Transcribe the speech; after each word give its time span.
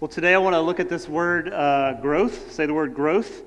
Well, 0.00 0.06
today 0.06 0.32
I 0.32 0.38
want 0.38 0.54
to 0.54 0.60
look 0.60 0.78
at 0.78 0.88
this 0.88 1.08
word 1.08 1.52
uh, 1.52 1.94
growth, 1.94 2.52
say 2.52 2.66
the 2.66 2.72
word 2.72 2.94
growth, 2.94 3.42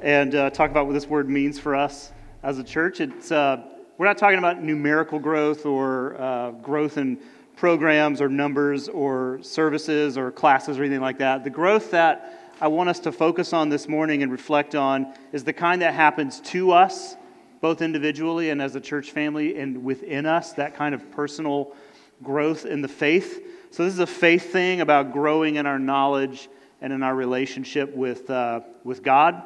and 0.00 0.34
uh, 0.34 0.48
talk 0.48 0.70
about 0.70 0.86
what 0.86 0.94
this 0.94 1.06
word 1.06 1.28
means 1.28 1.58
for 1.58 1.76
us 1.76 2.12
as 2.42 2.58
a 2.58 2.64
church. 2.64 3.02
It's, 3.02 3.30
uh, 3.30 3.62
we're 3.98 4.06
not 4.06 4.16
talking 4.16 4.38
about 4.38 4.62
numerical 4.62 5.18
growth 5.18 5.66
or 5.66 6.18
uh, 6.18 6.52
growth 6.52 6.96
in 6.96 7.18
programs 7.56 8.22
or 8.22 8.30
numbers 8.30 8.88
or 8.88 9.38
services 9.42 10.16
or 10.16 10.30
classes 10.30 10.78
or 10.78 10.82
anything 10.82 11.02
like 11.02 11.18
that. 11.18 11.44
The 11.44 11.50
growth 11.50 11.90
that 11.90 12.54
I 12.58 12.68
want 12.68 12.88
us 12.88 12.98
to 13.00 13.12
focus 13.12 13.52
on 13.52 13.68
this 13.68 13.86
morning 13.86 14.22
and 14.22 14.32
reflect 14.32 14.74
on 14.74 15.12
is 15.30 15.44
the 15.44 15.52
kind 15.52 15.82
that 15.82 15.92
happens 15.92 16.40
to 16.40 16.72
us, 16.72 17.16
both 17.60 17.82
individually 17.82 18.48
and 18.48 18.62
as 18.62 18.76
a 18.76 18.80
church 18.80 19.10
family, 19.10 19.58
and 19.58 19.84
within 19.84 20.24
us, 20.24 20.54
that 20.54 20.74
kind 20.74 20.94
of 20.94 21.10
personal 21.10 21.76
growth 22.22 22.64
in 22.64 22.80
the 22.80 22.88
faith. 22.88 23.42
So, 23.72 23.84
this 23.84 23.94
is 23.94 24.00
a 24.00 24.06
faith 24.06 24.50
thing 24.52 24.80
about 24.80 25.12
growing 25.12 25.54
in 25.54 25.64
our 25.64 25.78
knowledge 25.78 26.48
and 26.80 26.92
in 26.92 27.04
our 27.04 27.14
relationship 27.14 27.94
with, 27.94 28.28
uh, 28.28 28.62
with 28.82 29.04
God. 29.04 29.44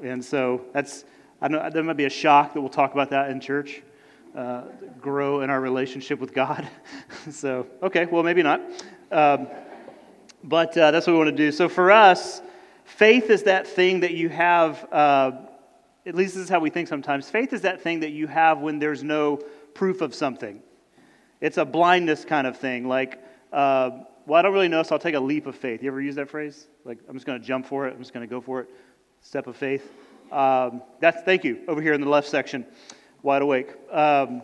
And 0.00 0.24
so, 0.24 0.64
that's, 0.72 1.04
I 1.42 1.48
know 1.48 1.68
there 1.70 1.82
might 1.82 1.96
be 1.96 2.04
a 2.04 2.10
shock 2.10 2.54
that 2.54 2.60
we'll 2.60 2.70
talk 2.70 2.92
about 2.92 3.10
that 3.10 3.30
in 3.30 3.40
church. 3.40 3.82
Uh, 4.32 4.62
grow 5.00 5.40
in 5.40 5.50
our 5.50 5.60
relationship 5.60 6.20
with 6.20 6.32
God. 6.32 6.68
so, 7.32 7.66
okay, 7.82 8.04
well, 8.04 8.22
maybe 8.22 8.44
not. 8.44 8.60
Um, 9.10 9.48
but 10.44 10.76
uh, 10.78 10.92
that's 10.92 11.08
what 11.08 11.14
we 11.14 11.18
want 11.18 11.30
to 11.30 11.36
do. 11.36 11.50
So, 11.50 11.68
for 11.68 11.90
us, 11.90 12.42
faith 12.84 13.28
is 13.28 13.42
that 13.42 13.66
thing 13.66 14.00
that 14.00 14.14
you 14.14 14.28
have, 14.28 14.86
uh, 14.92 15.32
at 16.06 16.14
least 16.14 16.34
this 16.34 16.44
is 16.44 16.48
how 16.48 16.60
we 16.60 16.70
think 16.70 16.86
sometimes. 16.86 17.28
Faith 17.28 17.52
is 17.52 17.62
that 17.62 17.80
thing 17.80 18.00
that 18.00 18.10
you 18.10 18.28
have 18.28 18.60
when 18.60 18.78
there's 18.78 19.02
no 19.02 19.38
proof 19.74 20.00
of 20.00 20.14
something. 20.14 20.62
It's 21.40 21.58
a 21.58 21.64
blindness 21.64 22.24
kind 22.24 22.46
of 22.46 22.56
thing. 22.56 22.86
Like, 22.86 23.20
uh, 23.54 23.90
well, 24.26 24.38
I 24.38 24.42
don't 24.42 24.52
really 24.52 24.68
know, 24.68 24.82
so 24.82 24.96
I'll 24.96 24.98
take 24.98 25.14
a 25.14 25.20
leap 25.20 25.46
of 25.46 25.54
faith. 25.54 25.82
You 25.82 25.88
ever 25.88 26.00
use 26.00 26.16
that 26.16 26.28
phrase? 26.28 26.66
Like, 26.84 26.98
I'm 27.08 27.14
just 27.14 27.24
going 27.24 27.40
to 27.40 27.46
jump 27.46 27.66
for 27.66 27.86
it. 27.86 27.92
I'm 27.92 28.00
just 28.00 28.12
going 28.12 28.26
to 28.26 28.30
go 28.30 28.40
for 28.40 28.60
it. 28.60 28.68
Step 29.20 29.46
of 29.46 29.56
faith. 29.56 29.92
Um, 30.32 30.82
that's 31.00 31.22
thank 31.22 31.44
you 31.44 31.60
over 31.68 31.80
here 31.80 31.92
in 31.92 32.00
the 32.00 32.08
left 32.08 32.28
section, 32.28 32.66
wide 33.22 33.42
awake. 33.42 33.68
Um, 33.92 34.42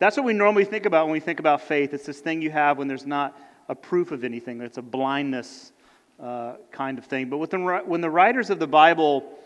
that's 0.00 0.16
what 0.16 0.26
we 0.26 0.32
normally 0.32 0.64
think 0.64 0.84
about 0.84 1.06
when 1.06 1.12
we 1.12 1.20
think 1.20 1.38
about 1.38 1.60
faith. 1.60 1.94
It's 1.94 2.06
this 2.06 2.18
thing 2.18 2.42
you 2.42 2.50
have 2.50 2.76
when 2.76 2.88
there's 2.88 3.06
not 3.06 3.38
a 3.68 3.74
proof 3.74 4.10
of 4.10 4.24
anything. 4.24 4.60
It's 4.62 4.78
a 4.78 4.82
blindness 4.82 5.70
uh, 6.18 6.54
kind 6.72 6.98
of 6.98 7.04
thing. 7.04 7.28
But 7.28 7.50
the, 7.50 7.82
when 7.86 8.00
the 8.00 8.10
writers 8.10 8.50
of 8.50 8.58
the 8.58 8.66
Bible 8.66 9.38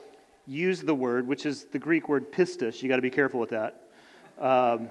use 0.47 0.81
the 0.81 0.95
word, 0.95 1.27
which 1.27 1.45
is 1.45 1.65
the 1.65 1.79
Greek 1.79 2.09
word 2.09 2.33
pistis, 2.33 2.83
you 2.83 2.89
got 2.89 2.97
to 2.97 3.03
be 3.03 3.11
careful 3.11 3.39
with 3.39 3.51
that. 3.51 3.83
Um, 4.39 4.89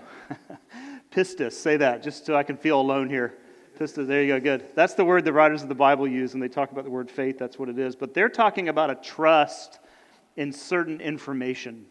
pistis, 1.12 1.54
say 1.54 1.78
that, 1.78 2.04
just 2.04 2.28
so 2.28 2.36
I 2.36 2.44
can 2.44 2.58
feel 2.58 2.80
alone 2.80 3.10
here. 3.10 3.38
There 3.78 4.24
you 4.24 4.28
go, 4.28 4.40
good. 4.40 4.66
That's 4.76 4.94
the 4.94 5.04
word 5.04 5.26
the 5.26 5.34
writers 5.34 5.64
of 5.64 5.70
the 5.70 5.76
Bible 5.76 6.08
use, 6.08 6.34
and 6.34 6.44
they 6.44 6.48
talk 6.48 6.72
about 6.72 6.84
the 6.84 6.92
word 6.92 7.10
faith, 7.10 7.38
that's 7.40 7.58
what 7.58 7.70
it 7.70 7.80
is. 7.80 7.96
But 7.96 8.14
they're 8.14 8.30
talking 8.30 8.70
about 8.70 8.90
a 8.90 8.96
trust 8.96 9.80
in 10.38 10.54
certain 10.54 11.02
information. 11.02 11.86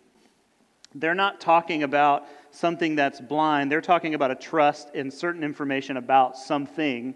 They're 0.95 1.15
not 1.15 1.41
talking 1.41 1.83
about 1.83 2.27
something 2.51 2.95
that's 2.95 3.21
blind, 3.21 3.71
they're 3.71 3.81
talking 3.81 4.15
about 4.15 4.31
a 4.31 4.35
trust 4.35 4.95
in 4.95 5.11
certain 5.11 5.43
information 5.43 5.97
about 5.97 6.37
something. 6.37 7.15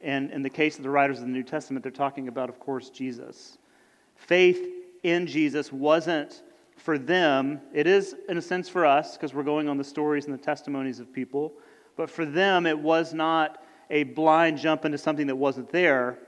And 0.00 0.30
in 0.30 0.42
the 0.42 0.50
case 0.50 0.76
of 0.76 0.82
the 0.82 0.90
writers 0.90 1.18
of 1.18 1.24
the 1.24 1.32
New 1.32 1.42
Testament, 1.42 1.82
they're 1.82 1.92
talking 1.92 2.28
about, 2.28 2.48
of 2.48 2.58
course, 2.58 2.90
Jesus. 2.90 3.58
Faith 4.16 4.66
in 5.02 5.26
Jesus 5.26 5.72
wasn't 5.72 6.42
for 6.76 6.98
them, 6.98 7.60
it 7.72 7.86
is 7.86 8.14
in 8.28 8.38
a 8.38 8.42
sense 8.42 8.68
for 8.68 8.86
us, 8.86 9.16
because 9.16 9.34
we're 9.34 9.42
going 9.42 9.68
on 9.68 9.76
the 9.76 9.84
stories 9.84 10.26
and 10.26 10.34
the 10.34 10.42
testimonies 10.42 11.00
of 11.00 11.12
people, 11.12 11.52
but 11.96 12.08
for 12.08 12.24
them, 12.24 12.66
it 12.66 12.78
was 12.78 13.12
not 13.12 13.62
a 13.90 14.04
blind 14.04 14.58
jump 14.58 14.84
into 14.84 14.98
something 14.98 15.26
that 15.28 15.36
wasn't 15.36 15.70
there, 15.70 16.18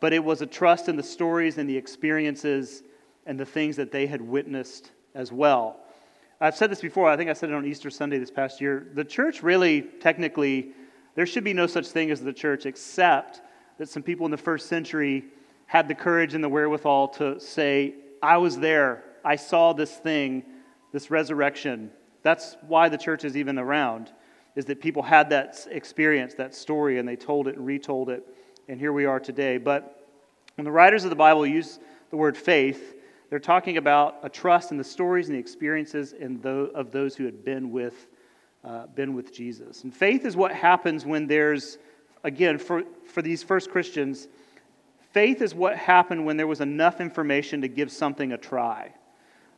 but 0.00 0.12
it 0.12 0.22
was 0.22 0.42
a 0.42 0.46
trust 0.46 0.88
in 0.88 0.96
the 0.96 1.02
stories 1.02 1.58
and 1.58 1.68
the 1.68 1.76
experiences 1.76 2.82
and 3.26 3.38
the 3.38 3.44
things 3.44 3.76
that 3.76 3.92
they 3.92 4.06
had 4.06 4.20
witnessed 4.20 4.90
as 5.14 5.32
well. 5.32 5.80
I've 6.40 6.56
said 6.56 6.70
this 6.70 6.80
before, 6.80 7.08
I 7.08 7.16
think 7.16 7.28
I 7.28 7.34
said 7.34 7.50
it 7.50 7.54
on 7.54 7.66
Easter 7.66 7.90
Sunday 7.90 8.18
this 8.18 8.30
past 8.30 8.60
year. 8.60 8.88
The 8.94 9.04
church 9.04 9.42
really, 9.42 9.82
technically, 9.82 10.72
there 11.14 11.26
should 11.26 11.44
be 11.44 11.52
no 11.52 11.66
such 11.66 11.88
thing 11.88 12.10
as 12.10 12.20
the 12.20 12.32
church 12.32 12.64
except 12.64 13.42
that 13.78 13.88
some 13.88 14.02
people 14.02 14.24
in 14.24 14.30
the 14.30 14.38
first 14.38 14.68
century 14.68 15.24
had 15.66 15.86
the 15.86 15.94
courage 15.94 16.34
and 16.34 16.42
the 16.42 16.48
wherewithal 16.48 17.08
to 17.08 17.38
say, 17.38 17.94
I 18.22 18.38
was 18.38 18.58
there, 18.58 19.04
I 19.24 19.36
saw 19.36 19.72
this 19.72 19.94
thing, 19.94 20.44
this 20.92 21.10
resurrection. 21.10 21.90
That's 22.22 22.56
why 22.66 22.88
the 22.88 22.98
church 22.98 23.24
is 23.24 23.36
even 23.36 23.58
around 23.58 24.10
is 24.60 24.66
that 24.66 24.78
people 24.78 25.02
had 25.02 25.30
that 25.30 25.66
experience, 25.70 26.34
that 26.34 26.54
story, 26.54 26.98
and 26.98 27.08
they 27.08 27.16
told 27.16 27.48
it 27.48 27.56
and 27.56 27.64
retold 27.64 28.10
it. 28.10 28.22
And 28.68 28.78
here 28.78 28.92
we 28.92 29.06
are 29.06 29.18
today. 29.18 29.56
But 29.56 30.06
when 30.56 30.66
the 30.66 30.70
writers 30.70 31.02
of 31.04 31.08
the 31.08 31.16
Bible 31.16 31.46
use 31.46 31.78
the 32.10 32.18
word 32.18 32.36
faith, 32.36 32.94
they're 33.30 33.38
talking 33.38 33.78
about 33.78 34.18
a 34.22 34.28
trust 34.28 34.70
in 34.70 34.76
the 34.76 34.84
stories 34.84 35.28
and 35.28 35.34
the 35.34 35.40
experiences 35.40 36.12
of 36.12 36.90
those 36.90 37.16
who 37.16 37.24
had 37.24 37.42
been 37.42 37.70
with, 37.70 38.06
uh, 38.62 38.86
been 38.88 39.14
with 39.14 39.32
Jesus. 39.32 39.84
And 39.84 39.94
faith 39.94 40.26
is 40.26 40.36
what 40.36 40.52
happens 40.52 41.06
when 41.06 41.26
there's, 41.26 41.78
again, 42.22 42.58
for, 42.58 42.82
for 43.06 43.22
these 43.22 43.42
first 43.42 43.70
Christians, 43.70 44.28
faith 45.12 45.40
is 45.40 45.54
what 45.54 45.74
happened 45.74 46.26
when 46.26 46.36
there 46.36 46.46
was 46.46 46.60
enough 46.60 47.00
information 47.00 47.62
to 47.62 47.68
give 47.68 47.90
something 47.90 48.32
a 48.32 48.36
try. 48.36 48.92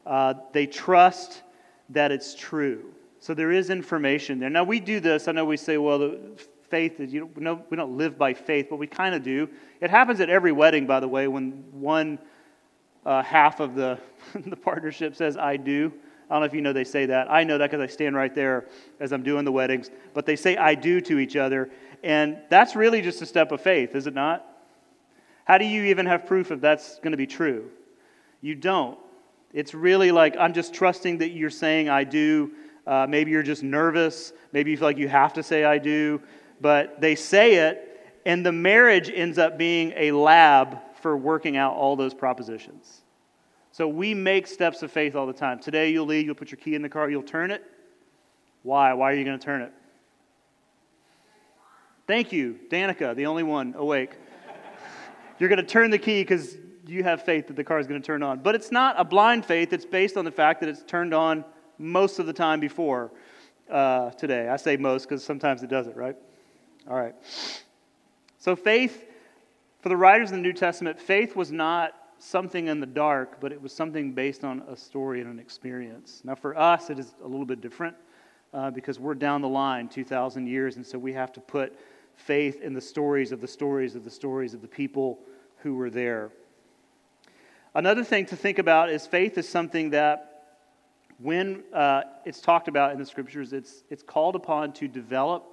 Uh, 0.07 0.35
they 0.53 0.69
trust 0.69 1.43
that 1.89 2.13
it's 2.13 2.37
true. 2.37 2.95
So 3.23 3.35
there 3.35 3.53
is 3.53 3.71
information 3.71 4.41
there. 4.41 4.51
Now, 4.51 4.65
we 4.65 4.81
do 4.81 4.99
this. 4.99 5.29
I 5.29 5.33
know 5.33 5.45
we 5.45 5.57
say, 5.57 5.79
well, 5.79 6.01
the 6.01 6.19
faith 6.69 6.99
is, 6.99 7.13
you 7.13 7.31
know, 7.37 7.63
we 7.71 7.77
don't 7.77 7.97
live 7.97 8.19
by 8.19 8.35
faith, 8.35 8.67
but 8.69 8.81
we 8.81 8.89
kind 8.89 9.15
of 9.15 9.23
do. 9.23 9.49
It 9.81 9.91
happens 9.91 10.21
at 10.21 10.29
every 10.29 10.51
wedding, 10.51 10.89
by 10.89 10.99
the 10.99 11.07
way, 11.07 11.29
when 11.29 11.63
one 11.71 12.19
uh, 13.07 13.23
half 13.23 13.61
of 13.61 13.77
the, 13.77 14.01
the 14.35 14.57
partnership 14.57 15.15
says, 15.15 15.37
I 15.37 15.57
do. 15.57 15.93
I 16.29 16.35
don't 16.35 16.41
know 16.41 16.47
if 16.47 16.53
you 16.53 16.63
know 16.63 16.73
they 16.73 16.83
say 16.83 17.07
that. 17.07 17.31
I 17.31 17.45
know 17.45 17.59
that 17.59 17.71
because 17.71 17.81
I 17.81 17.87
stand 17.87 18.17
right 18.17 18.35
there 18.35 18.67
as 18.99 19.13
I'm 19.13 19.23
doing 19.23 19.45
the 19.45 19.53
weddings. 19.53 19.93
But 20.15 20.27
they 20.27 20.35
say 20.35 20.57
I 20.57 20.75
do 20.75 21.01
to 21.03 21.21
each 21.21 21.37
other. 21.37 21.71
And 22.03 22.39
that's 22.51 22.75
really 22.75 23.03
just 23.03 23.23
a 23.23 23.27
step 23.27 23.53
of 23.53 23.61
faith, 23.61 23.95
is 23.95 24.09
it 24.09 24.15
not? 24.15 24.45
How 25.45 25.59
do 25.59 25.65
you 25.65 25.85
even 25.85 26.07
have 26.07 26.27
proof 26.27 26.51
if 26.51 26.61
that's 26.61 26.99
going 26.99 27.13
to 27.13 27.17
be 27.17 27.29
true? 27.29 27.71
You 28.41 28.57
don't. 28.57 28.99
It's 29.53 29.75
really 29.75 30.11
like, 30.11 30.37
I'm 30.37 30.55
just 30.55 30.75
trusting 30.75 31.19
that 31.19 31.31
you're 31.31 31.51
saying 31.51 31.89
I 31.89 32.03
do 32.03 32.51
uh, 32.87 33.07
maybe 33.09 33.31
you're 33.31 33.43
just 33.43 33.63
nervous. 33.63 34.33
Maybe 34.53 34.71
you 34.71 34.77
feel 34.77 34.89
like 34.89 34.99
you 34.99 35.09
have 35.09 35.33
to 35.35 35.43
say, 35.43 35.65
I 35.65 35.79
do. 35.79 36.21
But 36.61 37.01
they 37.01 37.15
say 37.15 37.55
it, 37.55 37.89
and 38.25 38.45
the 38.45 38.53
marriage 38.53 39.11
ends 39.13 39.39
up 39.39 39.59
being 39.59 39.93
a 39.97 40.13
lab 40.13 40.79
for 41.01 41.17
working 41.17 41.57
out 41.57 41.75
all 41.75 41.97
those 41.97 42.15
propositions. 42.15 43.03
So 43.73 43.89
we 43.89 44.15
make 44.15 44.47
steps 44.47 44.83
of 44.83 44.93
faith 44.93 45.17
all 45.17 45.27
the 45.27 45.33
time. 45.33 45.59
Today 45.59 45.91
you'll 45.91 46.07
leave, 46.07 46.27
you'll 46.27 46.35
put 46.35 46.51
your 46.51 46.59
key 46.59 46.75
in 46.75 46.83
the 46.83 46.89
car, 46.89 47.11
you'll 47.11 47.23
turn 47.23 47.51
it. 47.51 47.65
Why? 48.63 48.93
Why 48.93 49.11
are 49.11 49.15
you 49.15 49.25
going 49.25 49.39
to 49.39 49.45
turn 49.45 49.63
it? 49.63 49.73
Thank 52.07 52.33
you, 52.33 52.59
Danica, 52.71 53.15
the 53.17 53.27
only 53.27 53.43
one 53.43 53.75
awake. 53.77 54.13
You're 55.39 55.49
going 55.49 55.61
to 55.61 55.65
turn 55.65 55.91
the 55.91 55.99
key 55.99 56.23
because 56.23 56.57
you 56.87 57.03
have 57.05 57.23
faith 57.23 57.47
that 57.47 57.57
the 57.57 57.65
car 57.65 57.79
is 57.79 57.87
going 57.87 58.01
to 58.01 58.07
turn 58.07 58.23
on. 58.23 58.41
But 58.41 58.55
it's 58.55 58.71
not 58.71 58.97
a 58.99 59.05
blind 59.05 59.47
faith, 59.47 59.73
it's 59.73 59.87
based 59.87 60.17
on 60.17 60.25
the 60.25 60.31
fact 60.31 60.61
that 60.61 60.69
it's 60.69 60.83
turned 60.83 61.15
on 61.15 61.45
most 61.83 62.19
of 62.19 62.27
the 62.27 62.33
time 62.33 62.61
before 62.61 63.11
uh, 63.71 64.11
today. 64.11 64.49
I 64.49 64.57
say 64.57 64.77
most 64.77 65.09
because 65.09 65.25
sometimes 65.25 65.63
it 65.63 65.69
doesn't, 65.69 65.97
right? 65.97 66.17
All 66.89 66.97
right. 66.97 67.15
So, 68.39 68.57
faith, 68.57 69.05
for 69.81 69.89
the 69.89 69.97
writers 69.97 70.31
in 70.31 70.37
the 70.37 70.43
New 70.43 70.53
Testament, 70.53 70.99
faith 70.99 71.37
was 71.37 71.53
not 71.53 71.95
something 72.19 72.69
in 72.69 72.81
the 72.81 72.87
dark, 72.87 73.41
but 73.41 73.53
it 73.53 73.61
was 73.61 73.73
something 73.73 74.13
based 74.13 74.45
on 74.45 74.63
a 74.69 74.77
story 74.77 75.21
and 75.21 75.31
an 75.31 75.39
experience. 75.39 76.21
Now, 76.25 76.35
for 76.35 76.57
us, 76.57 76.89
it 76.89 76.99
is 76.99 77.15
a 77.23 77.27
little 77.27 77.47
bit 77.47 77.61
different 77.61 77.97
uh, 78.55 78.71
because 78.71 79.01
we're 79.01 79.15
down 79.15 79.43
the 79.43 79.49
line 79.49 79.89
2,000 79.89 80.47
years, 80.47 80.77
and 80.77 80.87
so 80.87 80.99
we 80.99 81.13
have 81.13 81.33
to 81.33 81.41
put 81.41 81.77
faith 82.15 82.61
in 82.63 82.75
the 82.75 82.81
stories 82.81 83.33
of 83.33 83.41
the 83.41 83.49
stories 83.49 83.97
of 83.97 84.05
the 84.05 84.11
stories 84.11 84.55
of 84.55 84.63
the 84.63 84.69
people 84.69 85.19
who 85.59 85.75
were 85.75 85.91
there. 85.91 86.31
Another 87.75 88.05
thing 88.05 88.27
to 88.27 88.37
think 88.37 88.59
about 88.59 88.91
is 88.91 89.07
faith 89.07 89.39
is 89.39 89.49
something 89.49 89.91
that 89.91 90.32
when 91.19 91.63
uh, 91.73 92.03
it's 92.25 92.41
talked 92.41 92.69
about 92.69 92.93
in 92.93 92.99
the 92.99 93.07
scriptures, 93.07 93.53
it's, 93.53 93.85
it's 93.91 94.03
called 94.03 94.37
upon 94.37 94.73
to 94.75 94.89
develop 94.89 95.53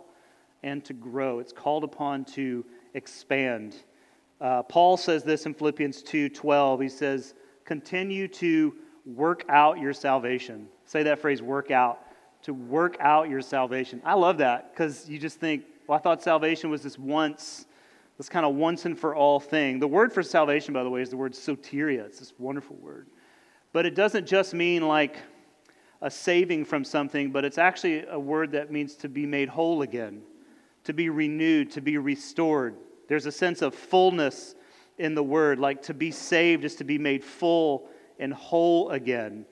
and 0.63 0.83
to 0.85 0.93
grow. 0.93 1.39
It's 1.39 1.53
called 1.53 1.83
upon 1.83 2.25
to 2.25 2.65
expand. 2.93 3.75
Uh, 4.41 4.63
Paul 4.63 4.97
says 4.97 5.23
this 5.23 5.45
in 5.45 5.53
Philippians 5.53 6.01
2:12. 6.03 6.81
He 6.81 6.89
says, 6.89 7.33
"Continue 7.65 8.27
to 8.29 8.75
work 9.05 9.45
out 9.49 9.79
your 9.79 9.93
salvation." 9.93 10.69
Say 10.85 11.03
that 11.03 11.19
phrase, 11.19 11.41
"work 11.41 11.71
out." 11.71 12.05
To 12.43 12.53
work 12.53 12.95
out 13.01 13.29
your 13.29 13.41
salvation. 13.41 14.01
I 14.05 14.13
love 14.13 14.37
that 14.37 14.71
because 14.71 15.09
you 15.09 15.19
just 15.19 15.41
think, 15.41 15.65
well, 15.87 15.97
I 15.97 16.01
thought 16.01 16.23
salvation 16.23 16.69
was 16.69 16.81
this 16.81 16.97
once, 16.97 17.65
this 18.17 18.29
kind 18.29 18.45
of 18.45 18.55
once 18.55 18.85
and 18.85 18.97
for 18.97 19.13
all 19.13 19.41
thing. 19.41 19.77
The 19.79 19.89
word 19.89 20.13
for 20.13 20.23
salvation, 20.23 20.73
by 20.73 20.83
the 20.83 20.89
way, 20.89 21.01
is 21.01 21.09
the 21.09 21.17
word 21.17 21.33
soteria. 21.33 22.05
It's 22.05 22.19
this 22.19 22.31
wonderful 22.37 22.77
word, 22.77 23.07
but 23.73 23.85
it 23.85 23.93
doesn't 23.93 24.25
just 24.25 24.53
mean 24.53 24.87
like 24.87 25.17
a 26.01 26.09
saving 26.09 26.65
from 26.65 26.83
something, 26.83 27.31
but 27.31 27.43
it's 27.43 27.57
actually 27.57 28.05
a 28.07 28.19
word 28.19 28.51
that 28.53 28.71
means 28.71 28.95
to 28.95 29.09
be 29.09 29.25
made 29.25 29.49
whole 29.49 29.81
again, 29.81 30.21
to 30.85 30.93
be 30.93 31.09
renewed, 31.09 31.71
to 31.71 31.81
be 31.81 31.97
restored. 31.97 32.75
There's 33.07 33.25
a 33.25 33.31
sense 33.31 33.61
of 33.61 33.75
fullness 33.75 34.55
in 34.97 35.15
the 35.15 35.23
word. 35.23 35.59
Like 35.59 35.81
to 35.83 35.93
be 35.93 36.11
saved 36.11 36.63
is 36.63 36.75
to 36.75 36.83
be 36.83 36.97
made 36.97 37.23
full 37.23 37.89
and 38.19 38.33
whole 38.33 38.89
again. 38.91 39.45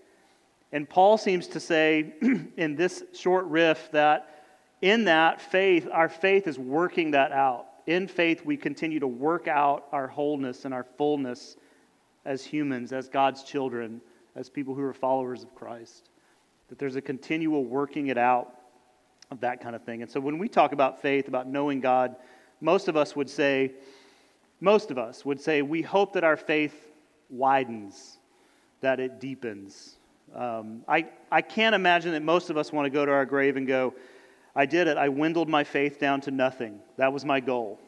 And 0.72 0.88
Paul 0.88 1.18
seems 1.18 1.48
to 1.48 1.60
say 1.60 2.14
in 2.58 2.76
this 2.76 3.04
short 3.14 3.46
riff 3.46 3.90
that 3.92 4.34
in 4.82 5.06
that 5.06 5.42
faith, 5.42 5.88
our 5.92 6.10
faith 6.10 6.48
is 6.48 6.60
working 6.60 7.12
that 7.12 7.32
out. 7.32 7.66
In 7.88 8.08
faith, 8.08 8.46
we 8.46 8.58
continue 8.58 9.00
to 9.00 9.08
work 9.08 9.48
out 9.48 9.86
our 9.92 10.08
wholeness 10.08 10.66
and 10.66 10.74
our 10.74 10.86
fullness 10.98 11.56
as 12.26 12.44
humans, 12.44 12.92
as 12.92 13.08
God's 13.08 13.44
children, 13.44 14.02
as 14.36 14.50
people 14.50 14.76
who 14.76 14.82
are 14.82 14.94
followers 14.94 15.42
of 15.42 15.56
Christ. 15.56 16.10
That 16.70 16.80
there's 16.80 16.96
a 16.96 17.02
continual 17.02 17.64
working 17.66 18.08
it 18.08 18.18
out 18.18 18.54
of 19.32 19.42
that 19.42 19.62
kind 19.62 19.76
of 19.76 19.84
thing. 19.84 20.02
And 20.02 20.12
so 20.12 20.20
when 20.20 20.38
we 20.38 20.48
talk 20.48 20.72
about 20.72 21.02
faith, 21.02 21.28
about 21.28 21.48
knowing 21.48 21.80
God, 21.80 22.16
most 22.62 22.88
of 22.88 22.96
us 22.96 23.16
would 23.16 23.30
say, 23.30 23.72
most 24.60 24.92
of 24.92 24.98
us 24.98 25.26
would 25.26 25.40
say, 25.40 25.62
we 25.62 25.82
hope 25.82 26.14
that 26.14 26.24
our 26.24 26.38
faith 26.38 26.88
widens, 27.30 28.18
that 28.82 29.00
it 29.00 29.20
deepens. 29.20 29.96
Um, 30.36 30.84
I, 30.88 31.08
I 31.32 31.42
can't 31.42 31.76
imagine 31.76 32.12
that 32.14 32.24
most 32.24 32.50
of 32.50 32.58
us 32.58 32.72
want 32.72 32.86
to 32.86 32.90
go 32.90 33.06
to 33.06 33.12
our 33.12 33.26
grave 33.26 33.58
and 33.58 33.68
go, 33.68 33.94
I 34.56 34.66
did 34.66 34.88
it. 34.88 34.98
I 34.98 35.08
dwindled 35.08 35.50
my 35.50 35.64
faith 35.64 36.00
down 36.00 36.22
to 36.22 36.32
nothing. 36.32 36.80
That 36.98 37.14
was 37.14 37.24
my 37.24 37.40
goal. 37.40 37.80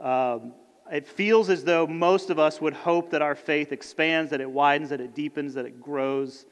Um, 0.00 0.54
it 0.90 1.06
feels 1.06 1.50
as 1.50 1.64
though 1.64 1.86
most 1.86 2.30
of 2.30 2.38
us 2.38 2.60
would 2.60 2.74
hope 2.74 3.10
that 3.10 3.22
our 3.22 3.34
faith 3.34 3.72
expands, 3.72 4.30
that 4.30 4.40
it 4.40 4.50
widens, 4.50 4.90
that 4.90 5.00
it 5.00 5.14
deepens, 5.14 5.54
that 5.54 5.66
it 5.66 5.80
grows. 5.80 6.46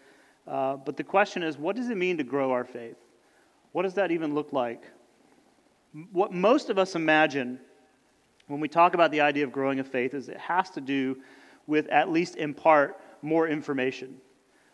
Uh, 0.50 0.76
but 0.76 0.96
the 0.96 1.04
question 1.04 1.42
is, 1.42 1.56
what 1.56 1.76
does 1.76 1.88
it 1.88 1.96
mean 1.96 2.18
to 2.18 2.24
grow 2.24 2.50
our 2.50 2.64
faith? 2.64 2.96
What 3.72 3.82
does 3.82 3.94
that 3.94 4.10
even 4.10 4.34
look 4.34 4.52
like? 4.52 4.82
What 6.12 6.32
most 6.32 6.70
of 6.70 6.78
us 6.78 6.94
imagine 6.94 7.60
when 8.48 8.60
we 8.60 8.68
talk 8.68 8.94
about 8.94 9.12
the 9.12 9.20
idea 9.20 9.44
of 9.44 9.52
growing 9.52 9.78
a 9.78 9.84
faith 9.84 10.12
is 10.12 10.28
it 10.28 10.38
has 10.38 10.70
to 10.70 10.80
do 10.80 11.16
with, 11.66 11.86
at 11.88 12.10
least 12.10 12.34
in 12.34 12.52
part, 12.52 13.00
more 13.22 13.46
information, 13.46 14.16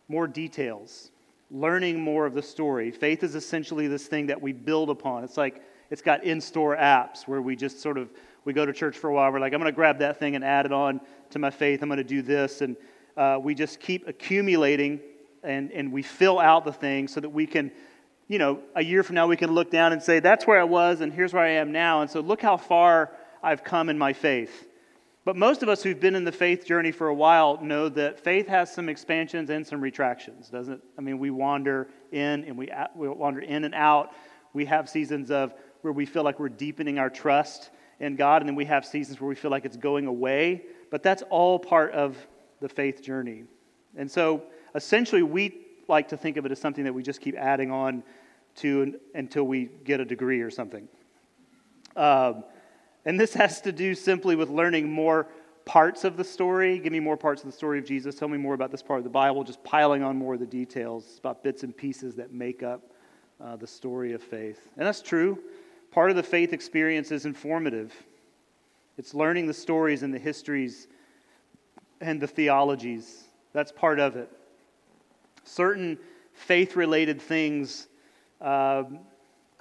more 0.08 0.26
details 0.26 1.11
learning 1.50 2.00
more 2.00 2.26
of 2.26 2.34
the 2.34 2.43
story. 2.43 2.90
Faith 2.90 3.23
is 3.23 3.34
essentially 3.34 3.87
this 3.87 4.06
thing 4.06 4.26
that 4.26 4.40
we 4.40 4.52
build 4.52 4.90
upon. 4.90 5.25
It's 5.25 5.37
like 5.37 5.62
it's 5.90 6.02
got 6.02 6.25
in-store 6.25 6.76
apps 6.76 7.28
where 7.28 7.40
we 7.40 7.55
just 7.55 7.81
sort 7.81 7.99
of 7.99 8.11
we 8.44 8.52
go 8.52 8.67
to 8.67 8.73
church 8.73 8.96
for 8.96 9.11
a 9.11 9.14
while. 9.14 9.31
We're 9.32 9.40
like, 9.40 9.52
I'm 9.52 9.61
going 9.61 9.73
to 9.73 9.75
grab 9.75 9.99
that 9.99 10.19
thing 10.19 10.37
and 10.37 10.44
add 10.44 10.67
it 10.67 10.73
on 10.73 11.00
to 11.31 11.38
my 11.38 11.50
faith. 11.50 11.82
I'm 11.82 11.88
going 11.88 11.99
to 11.99 12.05
do 12.05 12.23
this, 12.23 12.61
and 12.61 12.76
uh, 13.17 13.38
we 13.43 13.55
just 13.55 13.81
keep 13.81 14.06
accumulating, 14.06 15.00
and 15.43 15.71
and 15.73 15.93
we 15.93 16.03
fill 16.03 16.38
out 16.38 16.65
the 16.65 16.73
thing 16.73 17.09
so 17.09 17.21
that 17.21 17.31
we 17.31 17.47
can. 17.47 17.71
You 18.29 18.41
know, 18.41 18.61
a 18.75 18.83
year 18.83 19.05
from 19.05 19.15
now, 19.15 19.29
we 19.29 19.37
can 19.37 19.53
look 19.53 19.71
down 19.71 19.93
and 19.93 20.03
say, 20.03 20.19
That's 20.19 20.49
where 20.49 20.61
I 20.61 20.65
was, 20.65 21.00
and 21.00 21.12
here's 21.12 21.33
where 21.33 21.44
I 21.44 21.50
am 21.50 21.71
now. 21.71 22.00
And 22.00 22.11
so, 22.11 22.19
look 22.19 22.43
how 22.43 22.56
far 22.56 23.12
I've 23.41 23.62
come 23.62 23.88
in 23.88 23.97
my 23.97 24.12
faith. 24.12 24.67
But 25.27 25.35
most 25.35 25.65
of 25.65 25.69
us 25.69 25.83
who've 25.83 25.99
been 25.99 26.15
in 26.15 26.25
the 26.25 26.31
faith 26.31 26.65
journey 26.65 26.93
for 26.93 27.09
a 27.09 27.15
while 27.15 27.61
know 27.61 27.88
that 27.88 28.21
faith 28.21 28.47
has 28.47 28.73
some 28.73 28.88
expansions 28.88 29.50
and 29.50 29.67
some 29.67 29.81
retractions, 29.81 30.49
doesn't 30.49 30.75
it? 30.75 30.81
I 30.97 31.00
mean, 31.00 31.19
we 31.19 31.33
wander 31.33 31.88
in 32.12 32.44
and 32.44 32.56
we, 32.56 32.71
we 32.94 33.09
wander 33.09 33.41
in 33.41 33.65
and 33.65 33.75
out. 33.75 34.12
We 34.53 34.67
have 34.67 34.88
seasons 34.88 35.33
of 35.33 35.53
where 35.83 35.93
we 35.93 36.06
feel 36.06 36.23
like 36.23 36.38
we're 36.38 36.49
deepening 36.49 37.00
our 37.00 37.11
trust 37.11 37.71
in 37.99 38.15
God, 38.15 38.41
and 38.41 38.49
then 38.49 38.55
we 38.55 38.67
have 38.67 38.87
seasons 38.87 39.21
where 39.21 39.29
we 39.29 39.35
feel 39.35 39.50
like 39.50 39.65
it's 39.65 39.77
going 39.77 40.06
away. 40.06 40.62
But 40.93 41.03
that's 41.03 41.25
all 41.29 41.59
part 41.59 41.93
of 41.93 42.17
the 42.61 42.69
faith 42.69 43.03
journey. 43.03 43.44
And 43.97 44.09
so 44.09 44.44
essentially, 44.76 45.23
we 45.23 45.58
like 45.88 46.08
to 46.08 46.17
think 46.17 46.37
of 46.37 46.46
it 46.46 46.52
as 46.52 46.61
something 46.61 46.84
that 46.84 46.93
we 46.93 47.02
just 47.02 47.20
keep 47.20 47.37
adding 47.37 47.70
on 47.70 48.02
to 48.56 48.99
until 49.14 49.44
we 49.44 49.70
get 49.84 50.00
a 50.00 50.05
degree 50.05 50.40
or 50.40 50.50
something. 50.50 50.88
Um, 51.96 52.44
and 53.05 53.19
this 53.19 53.34
has 53.34 53.61
to 53.62 53.73
do 53.73 53.94
simply 53.94 54.37
with 54.37 54.50
learning 54.50 54.90
more 54.90 55.28
parts 55.64 56.05
of 56.05 56.17
the 56.17 56.25
story. 56.25 56.78
Give 56.78 56.93
me 56.93 57.00
more 57.00 57.17
parts 57.17 57.43
of 57.43 57.50
the 57.50 57.56
story 57.56 57.78
of 57.78 57.84
Jesus. 57.84 58.14
Tell 58.14 58.28
me 58.28 58.38
more 58.38 58.55
about 58.55 58.70
this 58.70 58.82
part 58.82 58.99
of 58.99 59.05
the 59.05 59.11
Bible, 59.11 59.44
just 59.44 59.62
piling 59.64 60.02
on 60.02 60.17
more 60.17 60.34
of 60.34 60.40
the 60.40 60.46
details 60.46 61.19
about 61.19 61.43
bits 61.43 61.62
and 61.62 61.76
pieces 61.76 62.14
that 62.17 62.32
make 62.32 62.62
up 62.62 62.93
uh, 63.40 63.56
the 63.56 63.67
story 63.67 64.12
of 64.12 64.23
faith. 64.23 64.69
And 64.76 64.87
that's 64.87 65.02
true. 65.02 65.38
Part 65.90 66.11
of 66.11 66.17
the 66.17 66.23
faith 66.23 66.52
experience 66.52 67.11
is 67.11 67.26
informative, 67.26 67.93
it's 68.99 69.14
learning 69.14 69.46
the 69.46 69.55
stories 69.55 70.02
and 70.02 70.12
the 70.12 70.19
histories 70.19 70.88
and 72.00 72.20
the 72.20 72.26
theologies. 72.26 73.25
That's 73.52 73.73
part 73.73 73.99
of 73.99 74.17
it. 74.17 74.31
Certain 75.47 75.99
faith 76.33 76.77
related 76.77 77.23
things, 77.23 77.87
uh, 78.41 78.85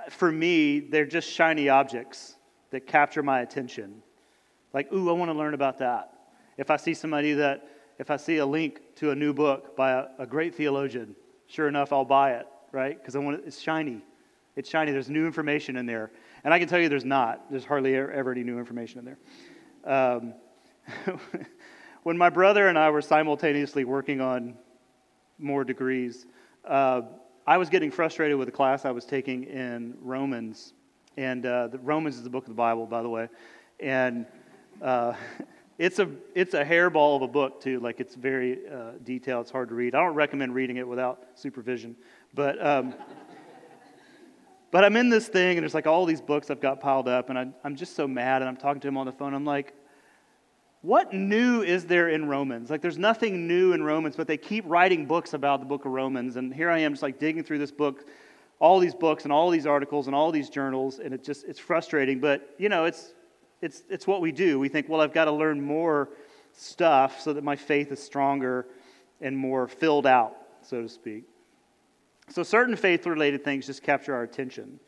for 0.10 0.32
me, 0.32 0.80
they're 0.80 1.06
just 1.06 1.30
shiny 1.30 1.70
objects 1.70 2.36
that 2.72 2.88
capture 2.88 3.24
my 3.24 3.42
attention. 3.42 4.02
Like, 4.74 4.92
ooh, 4.92 5.10
I 5.10 5.14
want 5.14 5.30
to 5.30 5.38
learn 5.38 5.54
about 5.54 5.78
that. 5.80 6.12
If 6.58 6.70
I 6.70 6.78
see 6.78 6.94
somebody 6.94 7.34
that, 7.34 7.68
if 8.00 8.12
I 8.12 8.18
see 8.18 8.38
a 8.38 8.46
link 8.46 8.82
to 8.96 9.12
a 9.12 9.16
new 9.16 9.34
book 9.34 9.76
by 9.76 9.92
a, 9.92 10.06
a 10.20 10.26
great 10.26 10.56
theologian, 10.56 11.16
sure 11.48 11.68
enough, 11.68 11.94
I'll 11.94 12.04
buy 12.04 12.34
it, 12.34 12.48
right? 12.72 12.98
Because 13.00 13.16
I 13.16 13.20
want 13.20 13.38
it, 13.38 13.44
it's 13.46 13.60
shiny. 13.60 14.02
It's 14.56 14.70
shiny. 14.70 14.92
There's 14.92 15.10
new 15.10 15.26
information 15.26 15.78
in 15.78 15.86
there. 15.86 16.12
And 16.44 16.54
I 16.54 16.60
can 16.60 16.68
tell 16.68 16.80
you 16.80 16.90
there's 16.90 17.06
not. 17.06 17.50
There's 17.52 17.66
hardly 17.66 17.96
ever 17.96 18.32
any 18.32 18.44
new 18.44 18.58
information 18.58 19.00
in 19.00 19.06
there. 19.06 19.18
Um, 19.86 20.34
when 22.04 22.18
my 22.18 22.30
brother 22.30 22.68
and 22.68 22.78
I 22.78 22.90
were 22.90 23.02
simultaneously 23.02 23.86
working 23.86 24.20
on 24.20 24.56
more 25.40 25.64
degrees, 25.64 26.26
uh, 26.66 27.02
I 27.48 27.58
was 27.58 27.70
getting 27.70 27.92
frustrated 27.92 28.38
with 28.38 28.48
a 28.48 28.52
class 28.52 28.86
I 28.86 28.92
was 28.92 29.06
taking 29.06 29.44
in 29.44 29.96
Romans 30.02 30.74
and 31.18 31.46
uh, 31.46 31.70
Romans 31.82 32.18
is 32.18 32.24
the 32.24 32.30
book 32.30 32.44
of 32.44 32.50
the 32.50 32.56
Bible, 32.56 32.86
by 32.86 33.02
the 33.02 33.10
way. 33.10 33.30
And 33.80 34.26
uh, 34.82 35.14
it's, 35.78 36.00
a, 36.00 36.10
it's 36.34 36.54
a 36.54 36.64
hairball 36.64 37.18
of 37.18 37.22
a 37.24 37.28
book, 37.28 37.62
too. 37.62 37.80
Like, 37.80 38.00
it's 38.00 38.16
very 38.16 38.68
uh, 38.68 38.92
detailed. 39.04 39.44
It's 39.44 39.52
hard 39.52 39.70
to 39.70 39.76
read. 39.76 39.96
I 39.96 40.04
don't 40.04 40.16
recommend 40.16 40.54
reading 40.54 40.78
it 40.78 40.88
without 40.88 41.28
supervision. 41.36 41.96
But, 42.34 42.64
um, 42.66 42.96
but 44.72 44.84
I'm 44.84 44.98
in 44.98 45.10
this 45.10 45.28
thing, 45.28 45.58
and 45.58 45.64
there's 45.64 45.74
like 45.74 45.88
all 45.88 46.06
these 46.06 46.22
books 46.22 46.50
I've 46.50 46.62
got 46.62 46.82
piled 46.82 47.08
up, 47.08 47.30
and 47.30 47.40
I, 47.40 47.48
I'm 47.64 47.76
just 47.76 47.96
so 47.96 48.08
mad. 48.08 48.42
And 48.42 48.50
I'm 48.50 48.58
talking 48.58 48.82
to 48.82 48.88
him 48.88 48.98
on 48.98 49.06
the 49.06 49.14
phone. 49.14 49.34
I'm 49.34 49.46
like, 49.46 49.74
what 50.86 51.14
new 51.14 51.64
is 51.64 51.86
there 51.86 52.10
in 52.10 52.28
Romans? 52.28 52.70
Like, 52.70 52.82
there's 52.82 52.98
nothing 52.98 53.48
new 53.48 53.74
in 53.74 53.82
Romans, 53.82 54.16
but 54.16 54.28
they 54.28 54.38
keep 54.38 54.64
writing 54.68 55.06
books 55.08 55.34
about 55.34 55.60
the 55.60 55.66
book 55.66 55.86
of 55.86 55.92
Romans. 55.92 56.36
And 56.36 56.54
here 56.54 56.70
I 56.70 56.80
am, 56.80 56.94
just 56.94 57.02
like 57.02 57.18
digging 57.18 57.44
through 57.44 57.58
this 57.58 57.72
book 57.72 58.06
all 58.60 58.80
these 58.80 58.96
books 58.96 59.24
and 59.24 59.34
all 59.34 59.50
these 59.50 59.66
articles 59.66 60.08
and 60.08 60.16
all 60.16 60.32
these 60.32 60.50
journals, 60.50 61.00
and 61.00 61.14
it 61.14 61.24
just 61.24 61.46
it's 61.46 61.60
frustrating. 61.60 62.20
But 62.20 62.56
you 62.58 62.70
know, 62.70 62.86
it's 62.86 63.14
it's 63.62 63.84
it's 63.90 64.08
what 64.08 64.22
we 64.22 64.32
do. 64.32 64.60
We 64.60 64.70
think, 64.70 64.88
well, 64.88 65.02
I've 65.02 65.14
got 65.14 65.26
to 65.26 65.32
learn 65.32 65.62
more 65.62 66.10
stuff 66.54 67.20
so 67.20 67.34
that 67.34 67.44
my 67.44 67.56
faith 67.56 67.92
is 67.92 68.02
stronger 68.02 68.68
and 69.22 69.38
more 69.38 69.68
filled 69.68 70.08
out, 70.08 70.36
so 70.62 70.82
to 70.82 70.90
speak. 70.90 71.24
So 72.30 72.44
certain 72.44 72.76
faith-related 72.76 73.44
things 73.44 73.68
just 73.68 73.84
capture 73.84 74.16
our 74.16 74.24
attention, 74.24 74.80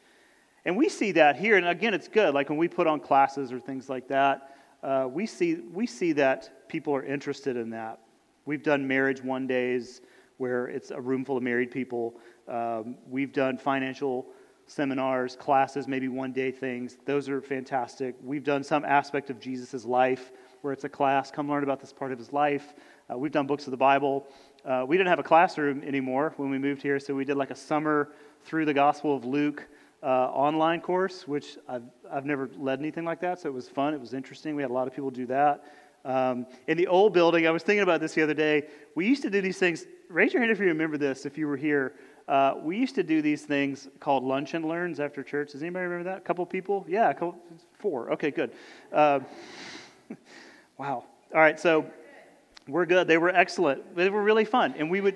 and 0.66 0.77
we 0.77 0.89
see 0.89 1.12
that 1.13 1.36
here. 1.36 1.58
And 1.58 1.68
again, 1.68 1.94
it's 1.94 2.08
good. 2.08 2.34
Like 2.34 2.50
when 2.50 2.58
we 2.58 2.68
put 2.68 2.88
on 2.88 3.00
classes 3.00 3.51
or 3.51 3.60
things 3.60 3.89
like 3.89 4.08
that, 4.08 4.57
uh, 4.88 5.08
we 5.08 5.25
see 5.25 5.56
we 5.74 5.86
see 5.86 6.13
that 6.13 6.67
people 6.70 6.96
are 6.96 7.03
interested 7.03 7.58
in 7.58 7.70
that. 7.72 8.00
We've 8.46 8.63
done 8.63 8.88
marriage 8.88 9.22
one 9.22 9.46
days 9.46 10.01
where 10.38 10.67
it's 10.67 10.91
a 10.91 11.01
room 11.01 11.25
full 11.25 11.38
of 11.38 11.44
married 11.44 11.72
people 11.72 12.15
um, 12.48 12.96
we've 13.10 13.34
done 13.34 13.58
financial 13.58 14.27
seminars, 14.67 15.36
classes, 15.36 15.88
maybe 15.88 16.08
one 16.08 16.32
day 16.32 16.51
things. 16.51 16.98
Those 17.06 17.29
are 17.29 17.41
fantastic. 17.41 18.15
We've 18.24 18.44
done 18.44 18.63
some 18.63 18.86
aspect 18.86 19.29
of 19.29 19.39
Jesus' 19.39 19.86
life 19.86 20.32
where 20.62 20.74
it's 20.74 20.84
a 20.84 20.89
class. 20.89 21.32
Come 21.32 21.50
learn 21.50 21.63
about 21.63 21.79
this 21.79 21.94
part 21.94 22.12
of 22.12 22.20
his 22.20 22.34
life. 22.34 22.74
Uh, 23.12 23.17
we've 23.17 23.32
done 23.32 23.48
books 23.48 23.67
of 23.67 23.72
the 23.72 23.77
Bible. 23.77 24.27
Uh, 24.65 24.86
we 24.88 24.98
didn't 24.98 25.10
have 25.10 25.20
a 25.20 25.24
classroom 25.24 25.84
anymore 25.84 26.34
when 26.38 26.50
we 26.50 26.58
moved 26.58 26.82
here, 26.82 27.00
so 27.00 27.13
we 27.13 27.24
did 27.24 27.38
like 27.38 27.51
a 27.51 27.56
summer 27.56 28.10
through 28.44 28.65
the 28.65 28.74
Gospel 28.74 29.15
of 29.15 29.24
Luke 29.24 29.67
uh, 30.04 30.06
online 30.06 30.82
course, 30.82 31.27
which 31.27 31.58
I've, 31.68 31.84
I've 32.12 32.25
never 32.25 32.50
led 32.58 32.80
anything 32.80 33.06
like 33.06 33.20
that, 33.22 33.39
so 33.39 33.50
it 33.50 33.54
was 33.54 33.68
fun. 33.68 33.94
It 33.94 34.00
was 34.00 34.13
interesting. 34.13 34.56
We 34.56 34.62
had 34.62 34.72
a 34.72 34.74
lot 34.74 34.88
of 34.88 34.94
people 34.94 35.10
do 35.10 35.25
that. 35.27 35.63
Um, 36.06 36.46
in 36.68 36.77
the 36.77 36.88
old 36.88 37.13
building, 37.13 37.48
I 37.48 37.51
was 37.51 37.63
thinking 37.63 37.84
about 37.84 38.00
this 38.00 38.13
the 38.13 38.22
other 38.22 38.34
day. 38.34 38.68
We 38.96 39.08
used 39.08 39.24
to 39.24 39.30
do 39.30 39.42
these 39.42 39.58
things. 39.58 39.86
Raise 40.10 40.34
your 40.34 40.42
hand 40.42 40.51
if 40.51 40.60
you 40.60 40.68
remember 40.68 40.98
this, 40.98 41.25
if 41.25 41.38
you 41.38 41.48
were 41.48 41.58
here. 41.58 41.96
Uh, 42.27 42.56
we 42.62 42.77
used 42.77 42.96
to 42.96 43.04
do 43.04 43.22
these 43.22 43.44
things 43.44 43.88
called 44.00 44.24
lunch 44.24 44.54
and 44.54 44.66
learns 44.66 45.00
after 45.00 45.24
church. 45.24 45.54
Does 45.54 45.62
anybody 45.62 45.86
remember 45.86 46.12
that? 46.12 46.18
A 46.20 46.22
couple 46.22 46.46
people? 46.46 46.86
Yeah, 46.88 47.12
couple, 47.13 47.38
four. 47.80 48.12
Okay, 48.12 48.32
good. 48.32 48.51
Uh, 48.92 49.22
wow. 50.77 51.06
All 51.34 51.42
right, 51.42 51.60
so 51.60 51.86
we're 52.68 52.86
good. 52.86 53.08
They 53.08 53.18
were 53.18 53.30
excellent. 53.30 53.96
They 53.96 54.10
were 54.10 54.24
really 54.24 54.46
fun, 54.46 54.75
and 54.77 54.89
we 54.92 55.01
would 55.01 55.16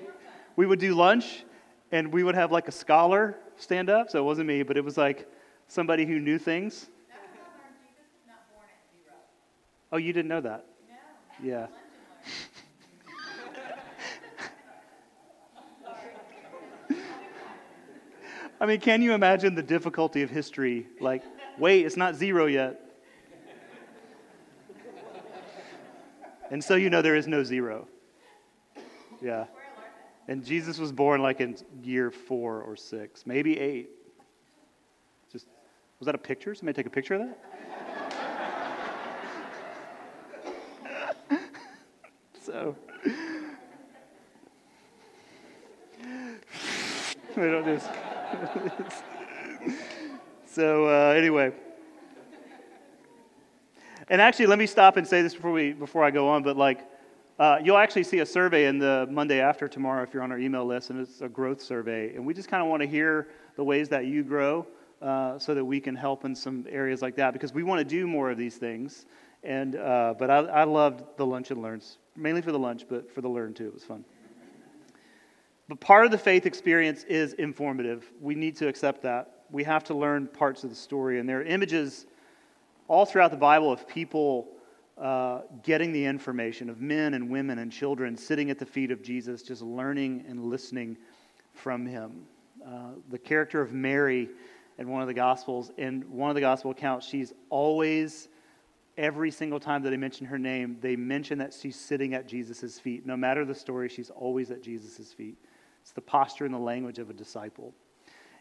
we 0.56 0.66
would 0.66 0.78
do 0.78 0.94
lunch, 0.94 1.44
and 1.90 2.12
we 2.12 2.22
would 2.22 2.34
have 2.34 2.52
like 2.52 2.68
a 2.68 2.72
scholar 2.72 3.36
stand 3.62 3.88
up. 3.88 4.10
So 4.10 4.18
it 4.18 4.24
wasn't 4.24 4.48
me, 4.48 4.62
but 4.62 4.76
it 4.76 4.84
was 4.84 4.98
like 4.98 5.28
somebody 5.68 6.04
who 6.04 6.18
knew 6.18 6.38
things. 6.38 6.88
Oh, 9.90 9.96
you 9.98 10.12
didn't 10.12 10.28
know 10.28 10.40
that? 10.40 10.64
No. 10.88 10.96
Yeah. 11.46 11.66
I 18.60 18.66
mean, 18.66 18.80
can 18.80 19.02
you 19.02 19.12
imagine 19.12 19.54
the 19.54 19.62
difficulty 19.62 20.22
of 20.22 20.30
history? 20.30 20.86
Like, 20.98 21.22
wait, 21.58 21.84
it's 21.84 21.96
not 21.98 22.14
zero 22.14 22.46
yet. 22.46 22.80
And 26.50 26.62
so 26.64 26.74
you 26.74 26.88
know 26.90 27.02
there 27.02 27.16
is 27.16 27.26
no 27.26 27.42
zero. 27.44 27.88
Yeah. 29.20 29.46
And 30.28 30.44
Jesus 30.44 30.78
was 30.78 30.92
born 30.92 31.20
like 31.22 31.40
in 31.40 31.56
year 31.82 32.10
four 32.10 32.62
or 32.62 32.76
six, 32.76 33.26
maybe 33.26 33.58
eight. 33.58 33.90
Just 35.30 35.46
was 35.98 36.06
that 36.06 36.14
a 36.14 36.18
picture? 36.18 36.54
Somebody 36.54 36.76
take 36.76 36.86
a 36.86 36.90
picture 36.90 37.14
of 37.14 37.22
that? 37.22 37.38
so 42.44 42.76
don't 47.34 47.64
do 47.64 47.76
this. 47.76 49.02
so 50.46 50.86
uh, 50.86 51.14
anyway. 51.14 51.52
And 54.08 54.20
actually, 54.20 54.46
let 54.46 54.58
me 54.58 54.66
stop 54.66 54.96
and 54.96 55.06
say 55.06 55.22
this 55.22 55.34
before, 55.34 55.52
we, 55.52 55.72
before 55.72 56.04
I 56.04 56.10
go 56.10 56.28
on, 56.28 56.42
but 56.42 56.56
like, 56.56 56.80
uh, 57.42 57.58
you'll 57.60 57.76
actually 57.76 58.04
see 58.04 58.20
a 58.20 58.26
survey 58.26 58.66
in 58.66 58.78
the 58.78 59.04
Monday 59.10 59.40
after 59.40 59.66
tomorrow 59.66 60.04
if 60.04 60.14
you're 60.14 60.22
on 60.22 60.30
our 60.30 60.38
email 60.38 60.64
list, 60.64 60.90
and 60.90 61.00
it's 61.00 61.22
a 61.22 61.28
growth 61.28 61.60
survey. 61.60 62.14
And 62.14 62.24
we 62.24 62.34
just 62.34 62.48
kind 62.48 62.62
of 62.62 62.68
want 62.68 62.82
to 62.82 62.86
hear 62.88 63.30
the 63.56 63.64
ways 63.64 63.88
that 63.88 64.06
you 64.06 64.22
grow 64.22 64.64
uh, 65.00 65.40
so 65.40 65.52
that 65.52 65.64
we 65.64 65.80
can 65.80 65.96
help 65.96 66.24
in 66.24 66.36
some 66.36 66.64
areas 66.70 67.02
like 67.02 67.16
that 67.16 67.32
because 67.32 67.52
we 67.52 67.64
want 67.64 67.80
to 67.80 67.84
do 67.84 68.06
more 68.06 68.30
of 68.30 68.38
these 68.38 68.58
things. 68.58 69.06
And, 69.42 69.74
uh, 69.74 70.14
but 70.16 70.30
I, 70.30 70.36
I 70.36 70.62
loved 70.62 71.02
the 71.16 71.26
lunch 71.26 71.50
and 71.50 71.60
learns, 71.60 71.98
mainly 72.14 72.42
for 72.42 72.52
the 72.52 72.60
lunch, 72.60 72.86
but 72.88 73.12
for 73.12 73.22
the 73.22 73.28
learn 73.28 73.54
too. 73.54 73.66
It 73.66 73.74
was 73.74 73.82
fun. 73.82 74.04
But 75.68 75.80
part 75.80 76.04
of 76.04 76.12
the 76.12 76.18
faith 76.18 76.46
experience 76.46 77.02
is 77.08 77.32
informative. 77.32 78.08
We 78.20 78.36
need 78.36 78.54
to 78.58 78.68
accept 78.68 79.02
that. 79.02 79.46
We 79.50 79.64
have 79.64 79.82
to 79.84 79.94
learn 79.94 80.28
parts 80.28 80.62
of 80.62 80.70
the 80.70 80.76
story. 80.76 81.18
And 81.18 81.28
there 81.28 81.40
are 81.40 81.44
images 81.44 82.06
all 82.86 83.04
throughout 83.04 83.32
the 83.32 83.36
Bible 83.36 83.72
of 83.72 83.88
people 83.88 84.46
uh, 84.98 85.40
getting 85.62 85.92
the 85.92 86.04
information, 86.04 86.68
of 86.68 86.80
men 86.80 87.14
and 87.14 87.30
women 87.30 87.58
and 87.58 87.72
children 87.72 88.16
sitting 88.16 88.50
at 88.50 88.58
the 88.58 88.66
feet 88.66 88.90
of 88.90 89.02
Jesus, 89.02 89.42
just 89.42 89.62
learning 89.62 90.24
and 90.28 90.44
listening 90.44 90.96
from 91.54 91.86
him. 91.86 92.24
Uh, 92.66 92.90
the 93.10 93.18
character 93.18 93.60
of 93.60 93.72
Mary 93.72 94.28
in 94.78 94.88
one 94.88 95.02
of 95.02 95.08
the 95.08 95.14
Gospels, 95.14 95.70
in 95.76 96.02
one 96.10 96.30
of 96.30 96.34
the 96.34 96.40
Gospel 96.40 96.70
accounts, 96.70 97.06
she's 97.06 97.32
always, 97.50 98.28
every 98.96 99.30
single 99.30 99.60
time 99.60 99.82
that 99.82 99.90
they 99.90 99.96
mention 99.96 100.26
her 100.26 100.38
name, 100.38 100.78
they 100.80 100.96
mention 100.96 101.38
that 101.38 101.52
she's 101.52 101.78
sitting 101.78 102.14
at 102.14 102.26
Jesus' 102.26 102.78
feet. 102.78 103.06
No 103.06 103.16
matter 103.16 103.44
the 103.44 103.54
story, 103.54 103.88
she's 103.88 104.10
always 104.10 104.50
at 104.50 104.62
Jesus' 104.62 105.12
feet. 105.12 105.36
It's 105.80 105.92
the 105.92 106.00
posture 106.00 106.44
and 106.44 106.54
the 106.54 106.58
language 106.58 106.98
of 106.98 107.10
a 107.10 107.12
disciple. 107.12 107.74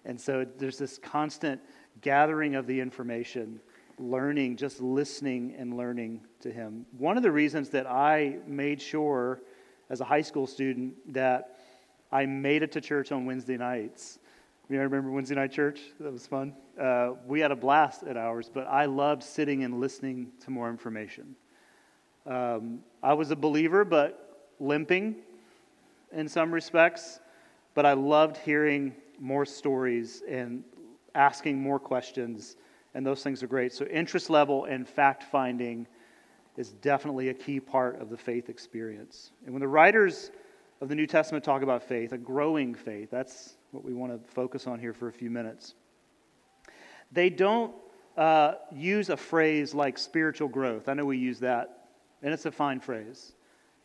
And 0.05 0.19
so 0.19 0.45
there's 0.57 0.77
this 0.77 0.97
constant 0.97 1.61
gathering 2.01 2.55
of 2.55 2.67
the 2.67 2.79
information 2.79 3.59
learning, 4.01 4.57
just 4.57 4.81
listening 4.81 5.55
and 5.57 5.77
learning 5.77 6.21
to 6.41 6.51
him. 6.51 6.85
One 6.97 7.17
of 7.17 7.23
the 7.23 7.31
reasons 7.31 7.69
that 7.69 7.87
I 7.87 8.37
made 8.47 8.81
sure 8.81 9.41
as 9.89 10.01
a 10.01 10.05
high 10.05 10.21
school 10.21 10.47
student 10.47 10.95
that 11.13 11.57
I 12.11 12.25
made 12.25 12.63
it 12.63 12.71
to 12.73 12.81
church 12.81 13.11
on 13.11 13.25
Wednesday 13.25 13.57
nights. 13.57 14.19
You 14.69 14.77
know, 14.77 14.83
remember 14.83 15.11
Wednesday 15.11 15.35
night 15.35 15.51
church? 15.51 15.81
That 15.99 16.11
was 16.11 16.25
fun. 16.25 16.53
Uh, 16.79 17.11
we 17.25 17.39
had 17.39 17.51
a 17.51 17.55
blast 17.55 18.03
at 18.03 18.17
ours, 18.17 18.49
but 18.53 18.67
I 18.67 18.85
loved 18.85 19.23
sitting 19.23 19.63
and 19.63 19.79
listening 19.79 20.31
to 20.45 20.51
more 20.51 20.69
information. 20.69 21.35
Um, 22.25 22.79
I 23.03 23.13
was 23.13 23.31
a 23.31 23.35
believer, 23.35 23.83
but 23.83 24.49
limping 24.59 25.15
in 26.11 26.27
some 26.27 26.53
respects, 26.53 27.19
but 27.73 27.85
I 27.85 27.93
loved 27.93 28.37
hearing 28.37 28.95
more 29.19 29.45
stories 29.45 30.23
and 30.27 30.63
asking 31.15 31.61
more 31.61 31.79
questions 31.79 32.55
and 32.93 33.05
those 33.05 33.23
things 33.23 33.41
are 33.41 33.47
great. 33.47 33.73
So, 33.73 33.85
interest 33.85 34.29
level 34.29 34.65
and 34.65 34.87
fact 34.87 35.23
finding 35.23 35.87
is 36.57 36.71
definitely 36.71 37.29
a 37.29 37.33
key 37.33 37.59
part 37.59 38.01
of 38.01 38.09
the 38.09 38.17
faith 38.17 38.49
experience. 38.49 39.31
And 39.45 39.53
when 39.53 39.61
the 39.61 39.67
writers 39.67 40.31
of 40.81 40.89
the 40.89 40.95
New 40.95 41.07
Testament 41.07 41.43
talk 41.43 41.61
about 41.61 41.83
faith, 41.83 42.11
a 42.11 42.17
growing 42.17 42.75
faith, 42.75 43.09
that's 43.09 43.55
what 43.71 43.83
we 43.83 43.93
want 43.93 44.11
to 44.11 44.31
focus 44.31 44.67
on 44.67 44.79
here 44.79 44.93
for 44.93 45.07
a 45.07 45.13
few 45.13 45.29
minutes. 45.29 45.75
They 47.11 47.29
don't 47.29 47.73
uh, 48.17 48.53
use 48.71 49.09
a 49.09 49.17
phrase 49.17 49.73
like 49.73 49.97
spiritual 49.97 50.47
growth. 50.47 50.89
I 50.89 50.93
know 50.93 51.05
we 51.05 51.17
use 51.17 51.39
that, 51.39 51.87
and 52.21 52.33
it's 52.33 52.45
a 52.45 52.51
fine 52.51 52.79
phrase. 52.79 53.33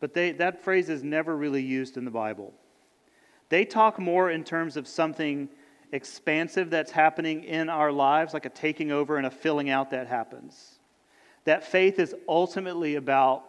But 0.00 0.14
they, 0.14 0.32
that 0.32 0.62
phrase 0.62 0.88
is 0.88 1.02
never 1.02 1.36
really 1.36 1.62
used 1.62 1.96
in 1.96 2.04
the 2.04 2.10
Bible. 2.10 2.52
They 3.48 3.64
talk 3.64 3.98
more 3.98 4.30
in 4.30 4.44
terms 4.44 4.76
of 4.76 4.88
something 4.88 5.48
expansive 5.92 6.70
that's 6.70 6.90
happening 6.90 7.44
in 7.44 7.68
our 7.68 7.92
lives, 7.92 8.34
like 8.34 8.46
a 8.46 8.50
taking 8.50 8.92
over 8.92 9.16
and 9.16 9.26
a 9.26 9.30
filling 9.30 9.70
out 9.70 9.90
that 9.90 10.06
happens. 10.06 10.78
That 11.44 11.64
faith 11.64 11.98
is 11.98 12.14
ultimately 12.28 12.96
about 12.96 13.44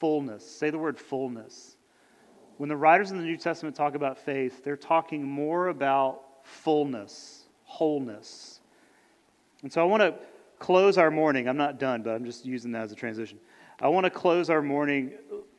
fullness. 0.00 0.48
Say 0.48 0.70
the 0.70 0.78
word 0.78 0.98
fullness. 0.98 1.76
When 2.56 2.68
the 2.68 2.76
writers 2.76 3.10
in 3.10 3.18
the 3.18 3.24
New 3.24 3.36
Testament 3.36 3.76
talk 3.76 3.94
about 3.94 4.18
faith, 4.18 4.64
they're 4.64 4.76
talking 4.76 5.22
more 5.22 5.68
about 5.68 6.22
fullness, 6.42 7.44
wholeness. 7.64 8.60
And 9.62 9.72
so 9.72 9.80
I 9.80 9.84
want 9.84 10.02
to 10.02 10.14
close 10.58 10.98
our 10.98 11.10
morning. 11.10 11.48
I'm 11.48 11.56
not 11.56 11.78
done, 11.78 12.02
but 12.02 12.10
I'm 12.10 12.24
just 12.24 12.46
using 12.46 12.72
that 12.72 12.82
as 12.82 12.92
a 12.92 12.96
transition. 12.96 13.38
I 13.80 13.88
want 13.88 14.04
to 14.04 14.10
close 14.10 14.48
our 14.48 14.62
morning 14.62 15.12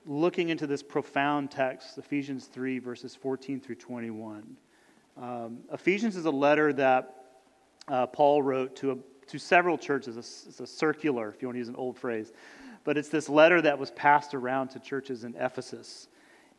looking 0.05 0.49
into 0.49 0.65
this 0.65 0.81
profound 0.81 1.51
text, 1.51 1.97
Ephesians 1.97 2.47
3, 2.47 2.79
verses 2.79 3.15
14 3.15 3.59
through 3.59 3.75
21. 3.75 4.57
Um, 5.19 5.59
Ephesians 5.73 6.15
is 6.15 6.25
a 6.25 6.31
letter 6.31 6.71
that 6.73 7.15
uh, 7.87 8.05
Paul 8.07 8.43
wrote 8.43 8.75
to, 8.77 8.91
a, 8.91 8.97
to 9.27 9.39
several 9.39 9.77
churches. 9.77 10.15
It's 10.17 10.59
a 10.59 10.67
circular, 10.67 11.29
if 11.29 11.41
you 11.41 11.47
want 11.47 11.55
to 11.55 11.59
use 11.59 11.69
an 11.69 11.75
old 11.75 11.97
phrase. 11.97 12.33
But 12.83 12.97
it's 12.97 13.09
this 13.09 13.27
letter 13.27 13.61
that 13.61 13.77
was 13.77 13.91
passed 13.91 14.33
around 14.33 14.69
to 14.69 14.79
churches 14.79 15.23
in 15.23 15.35
Ephesus. 15.35 16.07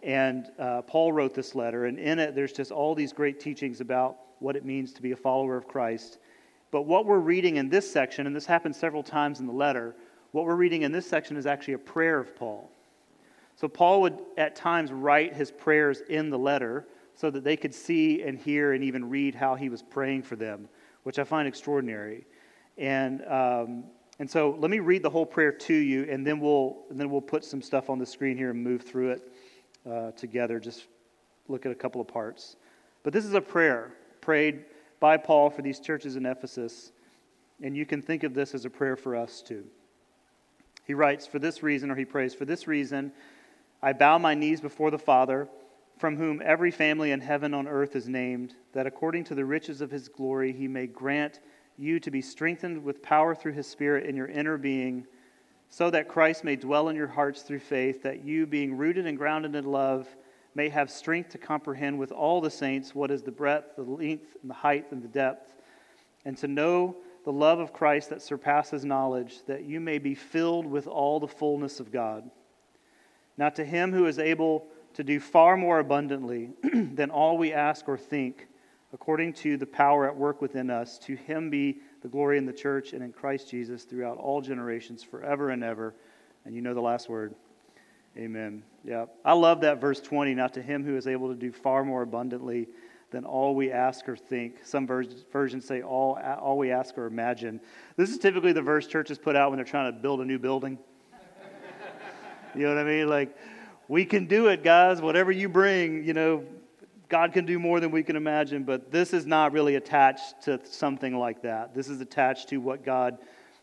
And 0.03 0.49
uh, 0.59 0.83
Paul 0.83 1.13
wrote 1.13 1.35
this 1.35 1.55
letter, 1.55 1.87
and 1.87 1.99
in 1.99 2.19
it, 2.19 2.35
there's 2.35 2.53
just 2.53 2.71
all 2.73 2.95
these 2.95 3.13
great 3.13 3.41
teachings 3.41 3.81
about 3.81 4.17
what 4.41 4.57
it 4.57 4.65
means 4.65 4.93
to 4.93 5.03
be 5.03 5.13
a 5.13 5.17
follower 5.17 5.57
of 5.57 5.69
Christ. 5.69 6.19
But 6.71 6.83
what 6.83 7.07
we're 7.07 7.19
reading 7.19 7.57
in 7.57 7.69
this 7.69 7.91
section, 7.91 8.27
and 8.27 8.35
this 8.35 8.47
happens 8.47 8.77
several 8.77 9.03
times 9.03 9.41
in 9.41 9.47
the 9.47 9.53
letter, 9.53 9.95
what 10.33 10.45
we're 10.45 10.57
reading 10.57 10.83
in 10.83 10.93
this 10.93 11.09
section 11.09 11.37
is 11.37 11.47
actually 11.47 11.75
a 11.75 11.79
prayer 11.79 12.19
of 12.19 12.37
Paul. 12.37 12.71
So 13.57 13.67
Paul 13.67 14.03
would 14.03 14.21
at 14.37 14.55
times 14.55 14.93
write 14.93 15.35
his 15.35 15.51
prayers 15.51 16.03
in 16.09 16.31
the 16.31 16.39
letter 16.39 16.87
so 17.19 17.31
that 17.31 17.43
they 17.43 17.57
could 17.57 17.75
see 17.75 18.23
and 18.23 18.39
hear 18.39 18.75
and 18.75 18.85
even 18.85 19.11
read 19.11 19.35
how 19.35 19.57
he 19.57 19.69
was 19.69 19.83
praying 19.83 20.23
for 20.23 20.37
them, 20.37 20.69
which 21.03 21.19
I 21.19 21.25
find 21.25 21.49
extraordinary. 21.49 22.25
And, 22.77 23.27
um, 23.27 23.85
and 24.21 24.31
so 24.31 24.57
let 24.61 24.71
me 24.71 24.79
read 24.79 25.03
the 25.03 25.11
whole 25.11 25.27
prayer 25.27 25.51
to 25.51 25.75
you, 25.75 26.07
and 26.09 26.25
then 26.25 26.39
we'll, 26.39 26.77
and 26.91 27.01
then 27.01 27.11
we'll 27.11 27.21
put 27.21 27.45
some 27.45 27.61
stuff 27.61 27.91
on 27.91 27.99
the 27.99 28.07
screen 28.07 28.37
here 28.37 28.51
and 28.51 28.63
move 28.63 28.83
through 28.83 29.11
it 29.11 29.33
uh, 29.85 30.13
together. 30.13 30.61
Just 30.61 30.87
look 31.49 31.67
at 31.67 31.73
a 31.73 31.75
couple 31.75 32.01
of 32.01 32.07
parts. 32.07 32.55
But 33.03 33.13
this 33.13 33.25
is 33.25 33.35
a 33.35 33.41
prayer 33.41 33.95
prayed 34.21 34.67
by 35.01 35.17
Paul 35.17 35.51
for 35.51 35.63
these 35.63 35.81
churches 35.81 36.15
in 36.15 36.25
Ephesus, 36.25 36.93
and 37.61 37.77
you 37.77 37.85
can 37.85 38.01
think 38.01 38.23
of 38.23 38.33
this 38.33 38.55
as 38.55 38.65
a 38.65 38.71
prayer 38.71 38.95
for 38.95 39.17
us 39.17 39.43
too. 39.43 39.65
He 40.87 40.95
writes, 40.95 41.27
For 41.27 41.41
this 41.41 41.65
reason, 41.65 41.91
or 41.91 41.97
he 41.97 42.05
prays, 42.05 42.33
For 42.33 42.45
this 42.45 42.69
reason, 42.69 43.11
I 43.83 43.93
bow 43.93 44.19
my 44.19 44.35
knees 44.35 44.61
before 44.61 44.93
the 44.93 44.99
Father 45.01 45.49
from 45.99 46.17
whom 46.17 46.41
every 46.45 46.71
family 46.71 47.11
in 47.11 47.21
heaven 47.21 47.53
on 47.53 47.67
earth 47.67 47.97
is 47.97 48.09
named, 48.09 48.55
that 48.73 48.87
according 48.87 49.25
to 49.25 49.35
the 49.35 49.45
riches 49.45 49.81
of 49.81 49.91
his 49.91 50.09
glory 50.09 50.53
he 50.53 50.69
may 50.69 50.87
grant 50.87 51.41
you 51.77 51.99
to 52.01 52.11
be 52.11 52.23
strengthened 52.23 52.83
with 52.83 53.03
power 53.03 53.35
through 53.35 53.53
his 53.53 53.67
Spirit 53.67 54.07
in 54.07 54.17
your 54.17 54.29
inner 54.29 54.57
being, 54.57 55.07
so 55.69 55.91
that 55.91 56.09
Christ 56.09 56.45
may 56.45 56.57
dwell 56.57 56.89
in 56.89 56.97
your 56.97 57.09
hearts 57.09 57.43
through 57.43 57.59
faith, 57.59 58.03
that 58.03 58.25
you, 58.25 58.47
being 58.47 58.77
rooted 58.77 59.07
and 59.07 59.19
grounded 59.19 59.55
in 59.55 59.65
love, 59.65 60.09
may 60.55 60.69
have 60.69 60.91
strength 60.91 61.31
to 61.31 61.39
comprehend 61.39 61.99
with 61.99 62.11
all 62.11 62.41
the 62.41 62.51
saints 62.51 62.95
what 62.95 63.11
is 63.11 63.23
the 63.23 63.31
breadth, 63.31 63.77
the 63.77 63.83
length, 63.83 64.37
and 64.41 64.51
the 64.51 64.55
height, 64.55 64.87
and 64.91 65.03
the 65.03 65.09
depth, 65.09 65.55
and 66.25 66.37
to 66.39 66.49
know 66.49 66.97
the 67.25 67.33
love 67.33 67.59
of 67.59 67.73
Christ 67.73 68.11
that 68.11 68.23
surpasses 68.23 68.85
knowledge, 68.85 69.41
that 69.47 69.65
you 69.65 69.81
may 69.81 69.99
be 69.99 70.15
filled 70.15 70.67
with 70.67 70.87
all 70.87 71.21
the 71.21 71.29
fullness 71.29 71.81
of 71.81 71.93
God. 71.93 72.29
Now, 73.37 73.51
to 73.51 73.65
him 73.65 73.93
who 73.93 74.07
is 74.07 74.19
able 74.19 74.67
to 74.95 75.05
do 75.05 75.21
far 75.21 75.57
more 75.57 75.79
abundantly 75.79 76.51
than 76.73 77.11
all 77.11 77.39
we 77.39 77.53
ask 77.53 77.89
or 77.89 77.97
think, 77.97 78.47
according 78.93 79.33
to 79.35 79.57
the 79.57 79.67
power 79.67 80.07
at 80.07 80.17
work 80.17 80.41
within 80.41 80.71
us. 80.71 80.99
To 81.01 81.15
him 81.15 81.51
be 81.51 81.81
the 82.03 82.09
glory 82.09 82.39
in 82.39 82.47
the 82.47 82.53
church 82.53 82.93
and 82.93 83.03
in 83.03 83.13
Christ 83.13 83.51
Jesus 83.51 83.85
throughout 83.85 84.19
all 84.19 84.41
generations, 84.41 85.03
forever 85.03 85.51
and 85.51 85.63
ever. 85.63 85.95
And 86.45 86.55
you 86.55 86.63
know 86.63 86.75
the 86.75 86.81
last 86.81 87.09
word. 87.09 87.35
Amen. 88.17 88.63
Yeah. 88.85 89.07
I 89.25 89.35
love 89.35 89.61
that 89.61 89.81
verse 89.81 90.01
20. 90.01 90.35
Now, 90.35 90.49
to 90.49 90.63
him 90.63 90.85
who 90.85 90.97
is 90.97 91.07
able 91.07 91.29
to 91.29 91.35
do 91.35 91.53
far 91.53 91.85
more 91.85 92.03
abundantly 92.03 92.69
than 93.11 93.25
all 93.25 93.55
we 93.55 93.71
ask 93.71 94.09
or 94.09 94.17
think. 94.17 94.57
Some 94.65 94.87
versions 94.87 95.65
say 95.65 95.83
all, 95.83 96.19
all 96.41 96.59
we 96.59 96.71
ask 96.71 96.97
or 96.99 97.07
imagine. 97.07 97.61
This 97.97 98.11
is 98.11 98.19
typically 98.19 98.53
the 98.53 98.63
verse 98.63 98.87
churches 98.87 99.19
put 99.19 99.37
out 99.37 99.51
when 99.51 99.59
they're 99.59 99.65
trying 99.65 99.93
to 99.93 99.99
build 99.99 100.21
a 100.21 100.25
new 100.25 100.39
building. 100.39 100.79
you 102.55 102.63
know 102.63 102.75
what 102.75 102.79
I 102.79 102.85
mean? 102.85 103.09
Like, 103.09 103.37
we 103.89 104.05
can 104.05 104.27
do 104.27 104.49
it, 104.49 104.63
guys. 104.63 105.01
Whatever 105.01 105.33
you 105.33 105.49
bring, 105.49 106.05
you 106.05 106.13
know, 106.13 106.45
God 107.09 107.33
can 107.33 107.47
do 107.47 107.59
more 107.59 107.81
than 107.81 107.91
we 107.91 108.03
can 108.03 108.17
imagine, 108.17 108.65
but 108.65 108.93
this 108.93 109.15
is 109.15 109.25
not 109.25 109.53
really 109.53 109.77
attached 109.77 110.43
to 110.43 110.61
something 110.65 111.17
like 111.19 111.43
that. 111.43 111.75
This 111.75 111.89
is 111.89 112.03
attached 112.03 112.51
to 112.51 112.59
what 112.59 112.85
God 112.85 113.19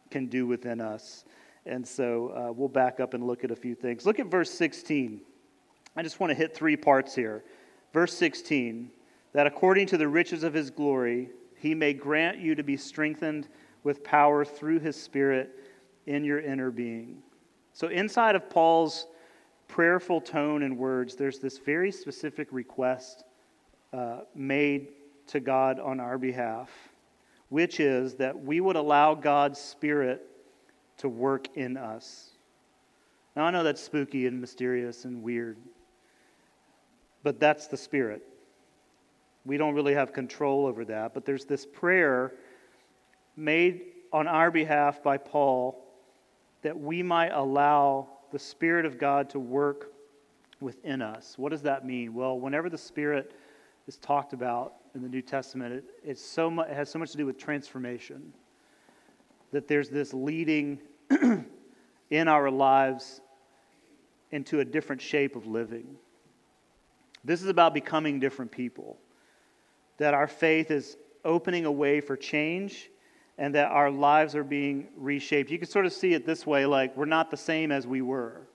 can 0.10 0.26
do 0.26 0.48
within 0.48 0.82
us. 0.82 1.26
And 1.68 1.88
so 1.88 2.30
uh, 2.30 2.52
we'll 2.52 2.70
back 2.70 3.00
up 3.00 3.14
and 3.14 3.26
look 3.26 3.44
at 3.44 3.52
a 3.52 3.56
few 3.56 3.76
things. 3.76 4.06
Look 4.06 4.20
at 4.20 4.28
verse 4.28 4.50
16. 4.52 5.22
I 5.96 6.04
just 6.04 6.20
want 6.20 6.32
to 6.32 6.36
hit 6.36 6.56
three 6.56 6.76
parts 6.76 7.14
here. 7.16 7.44
Verse 7.94 8.14
16 8.14 8.92
that 9.34 9.48
according 9.48 9.86
to 9.86 9.98
the 9.98 10.08
riches 10.08 10.46
of 10.46 10.54
his 10.54 10.70
glory, 10.70 11.30
he 11.58 11.76
may 11.76 11.92
grant 11.94 12.38
you 12.38 12.56
to 12.56 12.64
be 12.64 12.78
strengthened 12.78 13.50
with 13.84 14.02
power 14.02 14.46
through 14.46 14.80
his 14.80 14.96
Spirit 14.96 15.60
in 16.06 16.24
your 16.24 16.40
inner 16.40 16.72
being. 16.72 17.18
So, 17.74 17.90
inside 17.90 18.36
of 18.36 18.50
Paul's 18.50 19.08
prayerful 19.68 20.22
tone 20.22 20.64
and 20.64 20.78
words, 20.78 21.16
there's 21.16 21.40
this 21.40 21.58
very 21.58 21.92
specific 21.92 22.48
request 22.52 23.24
uh, 23.94 24.22
made 24.34 24.90
to 25.28 25.40
God 25.40 25.80
on 25.80 26.00
our 26.00 26.18
behalf, 26.18 26.70
which 27.50 27.80
is 27.80 28.16
that 28.16 28.40
we 28.44 28.60
would 28.60 28.76
allow 28.76 29.16
God's 29.16 29.60
Spirit 29.60 30.22
to 30.98 31.10
work 31.10 31.48
in 31.56 31.78
us. 31.78 32.30
Now, 33.36 33.46
I 33.46 33.52
know 33.52 33.64
that's 33.64 33.82
spooky 33.82 34.28
and 34.28 34.40
mysterious 34.40 35.06
and 35.06 35.22
weird, 35.22 35.58
but 37.24 37.40
that's 37.40 37.68
the 37.68 37.78
Spirit. 37.78 38.22
We 39.46 39.58
don't 39.58 39.76
really 39.76 39.94
have 39.94 40.14
control 40.14 40.66
over 40.66 40.86
that, 40.86 41.14
but 41.14 41.26
there's 41.26 41.46
this 41.46 41.66
prayer 41.66 42.34
made 43.36 43.82
on 44.14 44.28
our 44.28 44.50
behalf 44.50 45.04
by 45.04 45.18
Paul 45.18 45.84
that 46.62 46.80
we 46.80 47.04
might 47.04 47.32
allow 47.32 48.08
the 48.36 48.40
Spirit 48.40 48.86
of 48.86 48.98
God 48.98 49.30
to 49.30 49.40
work 49.40 49.94
within 50.60 51.02
us. 51.02 51.36
What 51.38 51.54
does 51.54 51.62
that 51.62 51.86
mean? 51.86 52.14
Well, 52.14 52.38
whenever 52.38 52.70
the 52.70 52.78
Spirit 52.78 53.32
is 53.88 53.96
talked 53.96 54.34
about 54.34 54.74
in 54.94 55.02
the 55.02 55.08
New 55.08 55.22
Testament, 55.22 55.74
it, 55.74 55.86
it's 56.04 56.22
so 56.22 56.52
much, 56.52 56.68
it 56.68 56.74
has 56.74 56.90
so 56.90 57.00
much 57.00 57.12
to 57.12 57.18
do 57.18 57.26
with 57.26 57.38
transformation. 57.38 58.34
That 59.54 59.70
there's 59.70 59.88
this 59.88 60.14
leading 60.14 60.80
in 62.10 62.28
our 62.28 62.52
lives 62.52 63.22
into 64.32 64.60
a 64.60 64.66
different 64.66 65.02
shape 65.02 65.38
of 65.38 65.48
living. 65.48 65.96
This 67.24 67.42
is 67.42 67.48
about 67.48 67.74
becoming 67.74 68.20
different 68.20 68.52
people. 68.52 68.98
That 69.98 70.14
our 70.14 70.28
faith 70.28 70.72
is 70.72 70.98
opening 71.24 71.64
a 71.64 71.72
way 71.72 72.02
for 72.02 72.18
change 72.18 72.90
and 73.38 73.54
that 73.56 73.72
our 73.72 73.92
lives 73.92 74.36
are 74.36 74.44
being 74.44 74.88
reshaped. 74.96 75.52
You 75.52 75.60
can 75.60 75.68
sort 75.68 75.86
of 75.86 75.94
see 75.94 76.14
it 76.14 76.26
this 76.26 76.46
way 76.46 76.66
like 76.66 76.96
we're 76.96 77.06
not 77.06 77.32
the 77.32 77.38
same 77.38 77.72
as 77.72 77.86
we 77.86 78.02
were. 78.02 78.48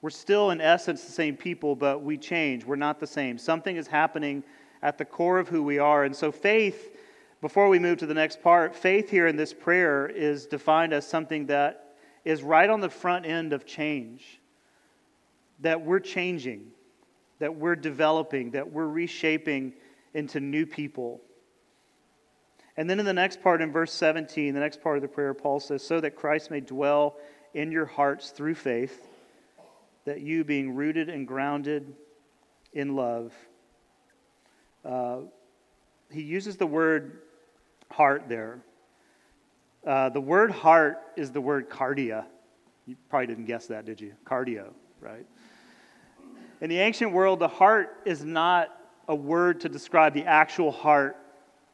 We're 0.00 0.10
still, 0.10 0.50
in 0.52 0.60
essence, 0.60 1.04
the 1.04 1.12
same 1.12 1.36
people, 1.36 1.74
but 1.74 2.02
we 2.02 2.16
change. 2.16 2.64
We're 2.64 2.76
not 2.76 3.00
the 3.00 3.06
same. 3.06 3.36
Something 3.36 3.76
is 3.76 3.88
happening 3.88 4.44
at 4.80 4.96
the 4.96 5.04
core 5.04 5.40
of 5.40 5.48
who 5.48 5.62
we 5.62 5.80
are. 5.80 6.04
And 6.04 6.14
so, 6.14 6.30
faith, 6.30 6.96
before 7.40 7.68
we 7.68 7.80
move 7.80 7.98
to 7.98 8.06
the 8.06 8.14
next 8.14 8.40
part, 8.40 8.76
faith 8.76 9.10
here 9.10 9.26
in 9.26 9.34
this 9.34 9.52
prayer 9.52 10.06
is 10.06 10.46
defined 10.46 10.92
as 10.92 11.04
something 11.04 11.46
that 11.46 11.96
is 12.24 12.44
right 12.44 12.70
on 12.70 12.80
the 12.80 12.88
front 12.88 13.26
end 13.26 13.52
of 13.52 13.66
change. 13.66 14.40
That 15.60 15.80
we're 15.80 15.98
changing, 15.98 16.68
that 17.40 17.56
we're 17.56 17.74
developing, 17.74 18.52
that 18.52 18.70
we're 18.70 18.86
reshaping 18.86 19.72
into 20.14 20.38
new 20.38 20.64
people. 20.64 21.20
And 22.78 22.88
then 22.88 23.00
in 23.00 23.04
the 23.04 23.12
next 23.12 23.42
part, 23.42 23.60
in 23.60 23.72
verse 23.72 23.92
17, 23.92 24.54
the 24.54 24.60
next 24.60 24.80
part 24.80 24.96
of 24.96 25.02
the 25.02 25.08
prayer, 25.08 25.34
Paul 25.34 25.58
says, 25.58 25.82
So 25.82 26.00
that 26.00 26.14
Christ 26.14 26.48
may 26.48 26.60
dwell 26.60 27.16
in 27.52 27.72
your 27.72 27.86
hearts 27.86 28.30
through 28.30 28.54
faith, 28.54 29.08
that 30.04 30.20
you, 30.20 30.44
being 30.44 30.76
rooted 30.76 31.08
and 31.08 31.26
grounded 31.26 31.92
in 32.72 32.94
love, 32.94 33.32
uh, 34.84 35.18
he 36.12 36.22
uses 36.22 36.56
the 36.56 36.68
word 36.68 37.22
heart 37.90 38.28
there. 38.28 38.60
Uh, 39.84 40.10
the 40.10 40.20
word 40.20 40.52
heart 40.52 40.98
is 41.16 41.32
the 41.32 41.40
word 41.40 41.68
cardia. 41.68 42.26
You 42.86 42.94
probably 43.10 43.26
didn't 43.26 43.46
guess 43.46 43.66
that, 43.66 43.86
did 43.86 44.00
you? 44.00 44.14
Cardio, 44.24 44.72
right? 45.00 45.26
In 46.60 46.70
the 46.70 46.78
ancient 46.78 47.10
world, 47.10 47.40
the 47.40 47.48
heart 47.48 47.96
is 48.04 48.24
not 48.24 48.68
a 49.08 49.16
word 49.16 49.62
to 49.62 49.68
describe 49.68 50.14
the 50.14 50.26
actual 50.26 50.70
heart 50.70 51.16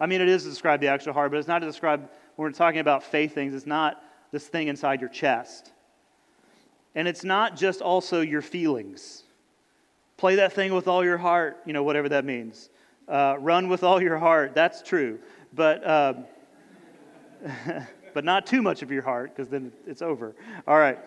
I 0.05 0.07
mean, 0.07 0.21
it 0.21 0.29
is 0.29 0.43
to 0.43 0.51
describe 0.51 0.83
the 0.83 0.89
actual 0.89 1.15
heart, 1.15 1.31
but 1.31 1.39
it's 1.39 1.49
not 1.49 1.61
to 1.61 1.67
describe, 1.67 2.01
when 2.37 2.47
we're 2.47 2.53
talking 2.53 2.81
about 2.81 3.03
faith 3.03 3.35
things, 3.35 3.55
it's 3.55 3.65
not 3.65 4.03
this 4.33 4.47
thing 4.47 4.69
inside 4.69 5.01
your 5.01 5.09
chest. 5.09 5.73
And 6.95 7.09
it's 7.09 7.25
not 7.25 7.57
just 7.57 7.81
also 7.81 8.21
your 8.21 8.43
feelings. 8.43 9.23
Play 10.19 10.35
that 10.35 10.53
thing 10.53 10.75
with 10.75 10.89
all 10.89 11.03
your 11.03 11.17
heart, 11.17 11.63
you 11.65 11.73
know, 11.73 11.83
whatever 11.83 12.11
that 12.11 12.27
means. 12.27 12.69
Uh, 13.09 13.37
run 13.39 13.71
with 13.71 13.83
all 13.83 14.03
your 14.03 14.19
heart, 14.19 14.55
that's 14.55 14.83
true. 14.83 15.19
But, 15.55 15.83
uh, 15.83 16.15
but 18.13 18.27
not 18.27 18.47
too 18.47 18.61
much 18.61 18.83
of 18.83 18.91
your 18.91 19.05
heart, 19.05 19.35
because 19.35 19.49
then 19.49 19.73
it's 19.87 20.03
over. 20.03 20.37
All 20.69 20.77
right. 20.77 20.99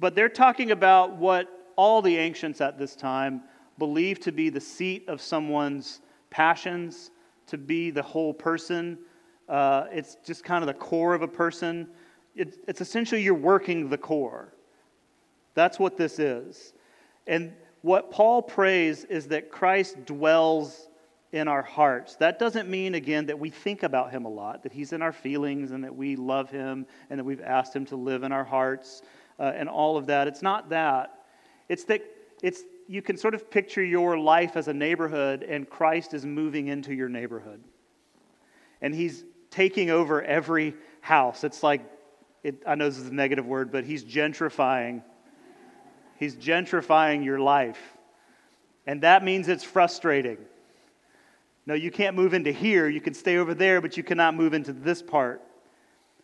But 0.00 0.16
they're 0.16 0.28
talking 0.28 0.72
about 0.72 1.14
what 1.14 1.70
all 1.76 2.02
the 2.02 2.16
ancients 2.16 2.60
at 2.60 2.80
this 2.80 2.96
time 2.96 3.42
believed 3.78 4.22
to 4.22 4.32
be 4.32 4.50
the 4.50 4.60
seat 4.60 5.08
of 5.08 5.20
someone's 5.20 6.00
passions, 6.32 7.12
to 7.46 7.58
be 7.58 7.90
the 7.90 8.02
whole 8.02 8.32
person. 8.34 8.98
Uh, 9.48 9.84
it's 9.92 10.16
just 10.24 10.42
kind 10.42 10.64
of 10.64 10.66
the 10.66 10.74
core 10.74 11.14
of 11.14 11.22
a 11.22 11.28
person. 11.28 11.86
It, 12.34 12.58
it's 12.66 12.80
essentially 12.80 13.22
you're 13.22 13.34
working 13.34 13.88
the 13.88 13.98
core. 13.98 14.54
That's 15.54 15.78
what 15.78 15.96
this 15.96 16.18
is. 16.18 16.72
And 17.26 17.52
what 17.82 18.10
Paul 18.10 18.42
prays 18.42 19.04
is 19.04 19.28
that 19.28 19.50
Christ 19.50 20.04
dwells 20.06 20.88
in 21.32 21.48
our 21.48 21.62
hearts. 21.62 22.16
That 22.16 22.38
doesn't 22.38 22.68
mean, 22.68 22.94
again, 22.94 23.26
that 23.26 23.38
we 23.38 23.50
think 23.50 23.82
about 23.82 24.10
him 24.10 24.24
a 24.24 24.28
lot, 24.28 24.62
that 24.62 24.72
he's 24.72 24.92
in 24.92 25.02
our 25.02 25.12
feelings 25.12 25.72
and 25.72 25.84
that 25.84 25.94
we 25.94 26.16
love 26.16 26.50
him 26.50 26.86
and 27.10 27.18
that 27.18 27.24
we've 27.24 27.40
asked 27.40 27.74
him 27.74 27.84
to 27.86 27.96
live 27.96 28.22
in 28.22 28.32
our 28.32 28.44
hearts 28.44 29.02
uh, 29.38 29.52
and 29.54 29.68
all 29.68 29.96
of 29.96 30.06
that. 30.06 30.28
It's 30.28 30.42
not 30.42 30.70
that. 30.70 31.24
It's 31.68 31.84
that 31.84 32.02
it's 32.42 32.62
you 32.88 33.02
can 33.02 33.16
sort 33.16 33.34
of 33.34 33.50
picture 33.50 33.82
your 33.82 34.18
life 34.18 34.56
as 34.56 34.68
a 34.68 34.74
neighborhood, 34.74 35.42
and 35.42 35.68
Christ 35.68 36.14
is 36.14 36.26
moving 36.26 36.68
into 36.68 36.94
your 36.94 37.08
neighborhood. 37.08 37.62
And 38.80 38.94
he's 38.94 39.24
taking 39.50 39.90
over 39.90 40.22
every 40.22 40.74
house. 41.00 41.44
It's 41.44 41.62
like, 41.62 41.82
it, 42.42 42.62
I 42.66 42.74
know 42.74 42.88
this 42.88 42.98
is 42.98 43.08
a 43.08 43.14
negative 43.14 43.46
word, 43.46 43.70
but 43.70 43.84
he's 43.84 44.04
gentrifying. 44.04 45.02
He's 46.18 46.36
gentrifying 46.36 47.24
your 47.24 47.38
life. 47.38 47.80
And 48.86 49.02
that 49.02 49.24
means 49.24 49.48
it's 49.48 49.64
frustrating. 49.64 50.38
No, 51.66 51.74
you 51.74 51.92
can't 51.92 52.16
move 52.16 52.34
into 52.34 52.50
here. 52.50 52.88
You 52.88 53.00
can 53.00 53.14
stay 53.14 53.36
over 53.36 53.54
there, 53.54 53.80
but 53.80 53.96
you 53.96 54.02
cannot 54.02 54.34
move 54.34 54.54
into 54.54 54.72
this 54.72 55.00
part. 55.00 55.40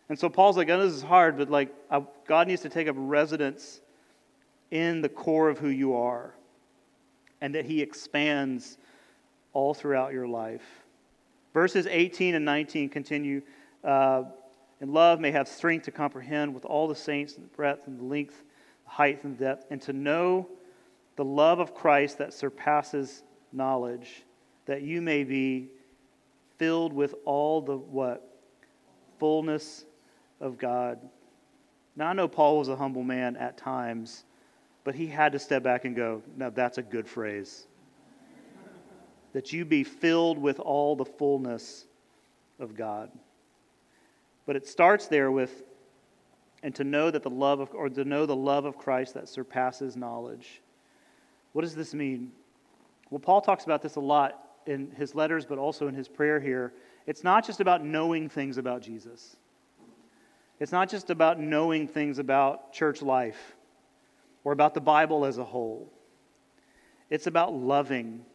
And 0.09 0.19
so 0.19 0.27
Paul's 0.27 0.57
like, 0.57 0.69
I 0.69 0.75
know 0.75 0.85
this 0.85 0.95
is 0.95 1.03
hard, 1.03 1.37
but 1.37 1.49
like, 1.49 1.73
I, 1.89 2.03
God 2.27 2.47
needs 2.47 2.63
to 2.63 2.69
take 2.69 2.87
up 2.87 2.95
residence 2.97 3.79
in 4.71 5.01
the 5.01 5.09
core 5.09 5.49
of 5.49 5.59
who 5.59 5.69
you 5.69 5.95
are 5.95 6.33
and 7.41 7.55
that 7.55 7.65
He 7.65 7.81
expands 7.81 8.77
all 9.53 9.73
throughout 9.73 10.13
your 10.13 10.27
life. 10.27 10.63
Verses 11.53 11.87
18 11.87 12.35
and 12.35 12.45
19 12.45 12.89
continue. 12.89 13.41
Uh, 13.83 14.23
and 14.81 14.93
love 14.93 15.19
may 15.19 15.31
have 15.31 15.47
strength 15.47 15.85
to 15.85 15.91
comprehend 15.91 16.53
with 16.53 16.65
all 16.65 16.87
the 16.87 16.95
saints 16.95 17.33
the 17.33 17.41
breadth 17.41 17.87
and 17.87 17.99
the 17.99 18.03
length, 18.03 18.43
the 18.85 18.89
height 18.91 19.23
and 19.23 19.37
depth, 19.37 19.65
and 19.69 19.81
to 19.81 19.93
know 19.93 20.47
the 21.15 21.25
love 21.25 21.59
of 21.59 21.73
Christ 21.73 22.17
that 22.19 22.33
surpasses 22.33 23.23
knowledge, 23.51 24.23
that 24.65 24.83
you 24.83 25.01
may 25.01 25.23
be 25.23 25.69
filled 26.57 26.93
with 26.93 27.15
all 27.25 27.61
the 27.61 27.75
what? 27.75 28.25
Fullness 29.19 29.85
of 30.39 30.57
God. 30.57 30.99
Now 31.95 32.07
I 32.07 32.13
know 32.13 32.27
Paul 32.27 32.59
was 32.59 32.69
a 32.69 32.75
humble 32.75 33.03
man 33.03 33.35
at 33.35 33.57
times, 33.57 34.23
but 34.83 34.95
he 34.95 35.07
had 35.07 35.33
to 35.33 35.39
step 35.39 35.63
back 35.63 35.85
and 35.85 35.95
go, 35.95 36.21
Now 36.37 36.49
that's 36.49 36.77
a 36.77 36.83
good 36.83 37.07
phrase. 37.07 37.67
that 39.33 39.53
you 39.53 39.65
be 39.65 39.83
filled 39.83 40.37
with 40.37 40.59
all 40.59 40.95
the 40.95 41.05
fullness 41.05 41.85
of 42.59 42.75
God. 42.75 43.11
But 44.45 44.55
it 44.55 44.67
starts 44.67 45.07
there 45.07 45.31
with, 45.31 45.63
and 46.63 46.73
to 46.75 46.83
know 46.83 47.11
that 47.11 47.21
the 47.21 47.29
love 47.29 47.59
of, 47.59 47.69
or 47.73 47.89
to 47.89 48.03
know 48.03 48.25
the 48.25 48.35
love 48.35 48.65
of 48.65 48.77
Christ 48.77 49.13
that 49.13 49.29
surpasses 49.29 49.95
knowledge. 49.95 50.61
What 51.53 51.61
does 51.61 51.75
this 51.75 51.93
mean? 51.93 52.31
Well, 53.11 53.19
Paul 53.19 53.41
talks 53.41 53.65
about 53.65 53.81
this 53.81 53.95
a 53.95 53.99
lot 53.99 54.43
in 54.65 54.91
his 54.91 55.13
letters, 55.13 55.45
but 55.45 55.57
also 55.57 55.87
in 55.87 55.95
his 55.95 56.07
prayer 56.07 56.39
here. 56.39 56.73
It's 57.05 57.23
not 57.23 57.45
just 57.45 57.59
about 57.59 57.83
knowing 57.83 58.29
things 58.29 58.57
about 58.57 58.81
Jesus. 58.81 59.35
It's 60.59 60.71
not 60.71 60.89
just 60.89 61.09
about 61.09 61.39
knowing 61.39 61.87
things 61.87 62.19
about 62.19 62.73
church 62.73 63.01
life 63.01 63.55
or 64.43 64.51
about 64.53 64.73
the 64.73 64.81
Bible 64.81 65.25
as 65.25 65.37
a 65.37 65.43
whole. 65.43 65.91
It's 67.09 67.27
about 67.27 67.53
loving 67.53 68.25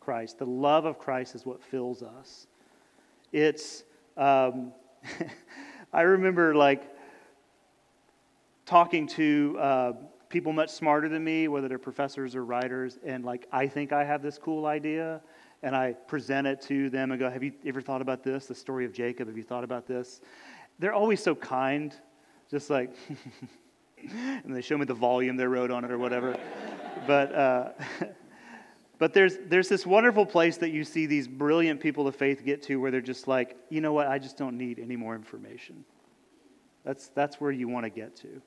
Christ. 0.00 0.38
The 0.38 0.46
love 0.46 0.84
of 0.84 0.98
Christ 0.98 1.34
is 1.34 1.44
what 1.44 1.62
fills 1.62 2.02
us. 2.02 2.46
It's, 3.32 3.84
um, 4.16 4.72
I 5.92 6.02
remember 6.02 6.54
like 6.54 6.82
talking 8.64 9.06
to 9.08 9.56
uh, 9.58 9.92
people 10.28 10.52
much 10.52 10.70
smarter 10.70 11.08
than 11.08 11.24
me, 11.24 11.48
whether 11.48 11.68
they're 11.68 11.78
professors 11.78 12.34
or 12.34 12.44
writers, 12.44 12.98
and 13.04 13.24
like 13.24 13.46
I 13.52 13.66
think 13.66 13.92
I 13.92 14.04
have 14.04 14.22
this 14.22 14.38
cool 14.38 14.66
idea, 14.66 15.20
and 15.62 15.74
I 15.74 15.92
present 15.92 16.46
it 16.46 16.60
to 16.62 16.88
them 16.90 17.10
and 17.10 17.18
go, 17.18 17.28
Have 17.28 17.42
you 17.42 17.52
ever 17.66 17.80
thought 17.80 18.00
about 18.00 18.22
this? 18.22 18.46
The 18.46 18.54
story 18.54 18.84
of 18.84 18.92
Jacob, 18.92 19.28
have 19.28 19.36
you 19.36 19.42
thought 19.42 19.64
about 19.64 19.86
this? 19.86 20.20
they're 20.78 20.94
always 20.94 21.22
so 21.22 21.34
kind, 21.34 21.94
just 22.50 22.70
like, 22.70 22.94
and 24.44 24.54
they 24.54 24.60
show 24.60 24.78
me 24.78 24.84
the 24.84 24.94
volume 24.94 25.36
they 25.36 25.46
wrote 25.46 25.70
on 25.70 25.84
it 25.84 25.90
or 25.90 25.98
whatever. 25.98 26.38
but, 27.06 27.34
uh, 27.34 27.70
but 28.98 29.12
there's, 29.12 29.38
there's 29.46 29.68
this 29.68 29.86
wonderful 29.86 30.26
place 30.26 30.56
that 30.58 30.70
you 30.70 30.84
see 30.84 31.06
these 31.06 31.28
brilliant 31.28 31.80
people 31.80 32.06
of 32.06 32.16
faith 32.16 32.44
get 32.44 32.62
to 32.64 32.76
where 32.76 32.90
they're 32.90 33.00
just 33.00 33.28
like, 33.28 33.56
you 33.68 33.80
know 33.80 33.92
what, 33.92 34.08
I 34.08 34.18
just 34.18 34.36
don't 34.36 34.56
need 34.56 34.78
any 34.78 34.96
more 34.96 35.14
information. 35.14 35.84
That's, 36.84 37.08
that's 37.08 37.40
where 37.40 37.50
you 37.50 37.68
want 37.68 37.84
to 37.84 37.90
get 37.90 38.16
to. 38.16 38.40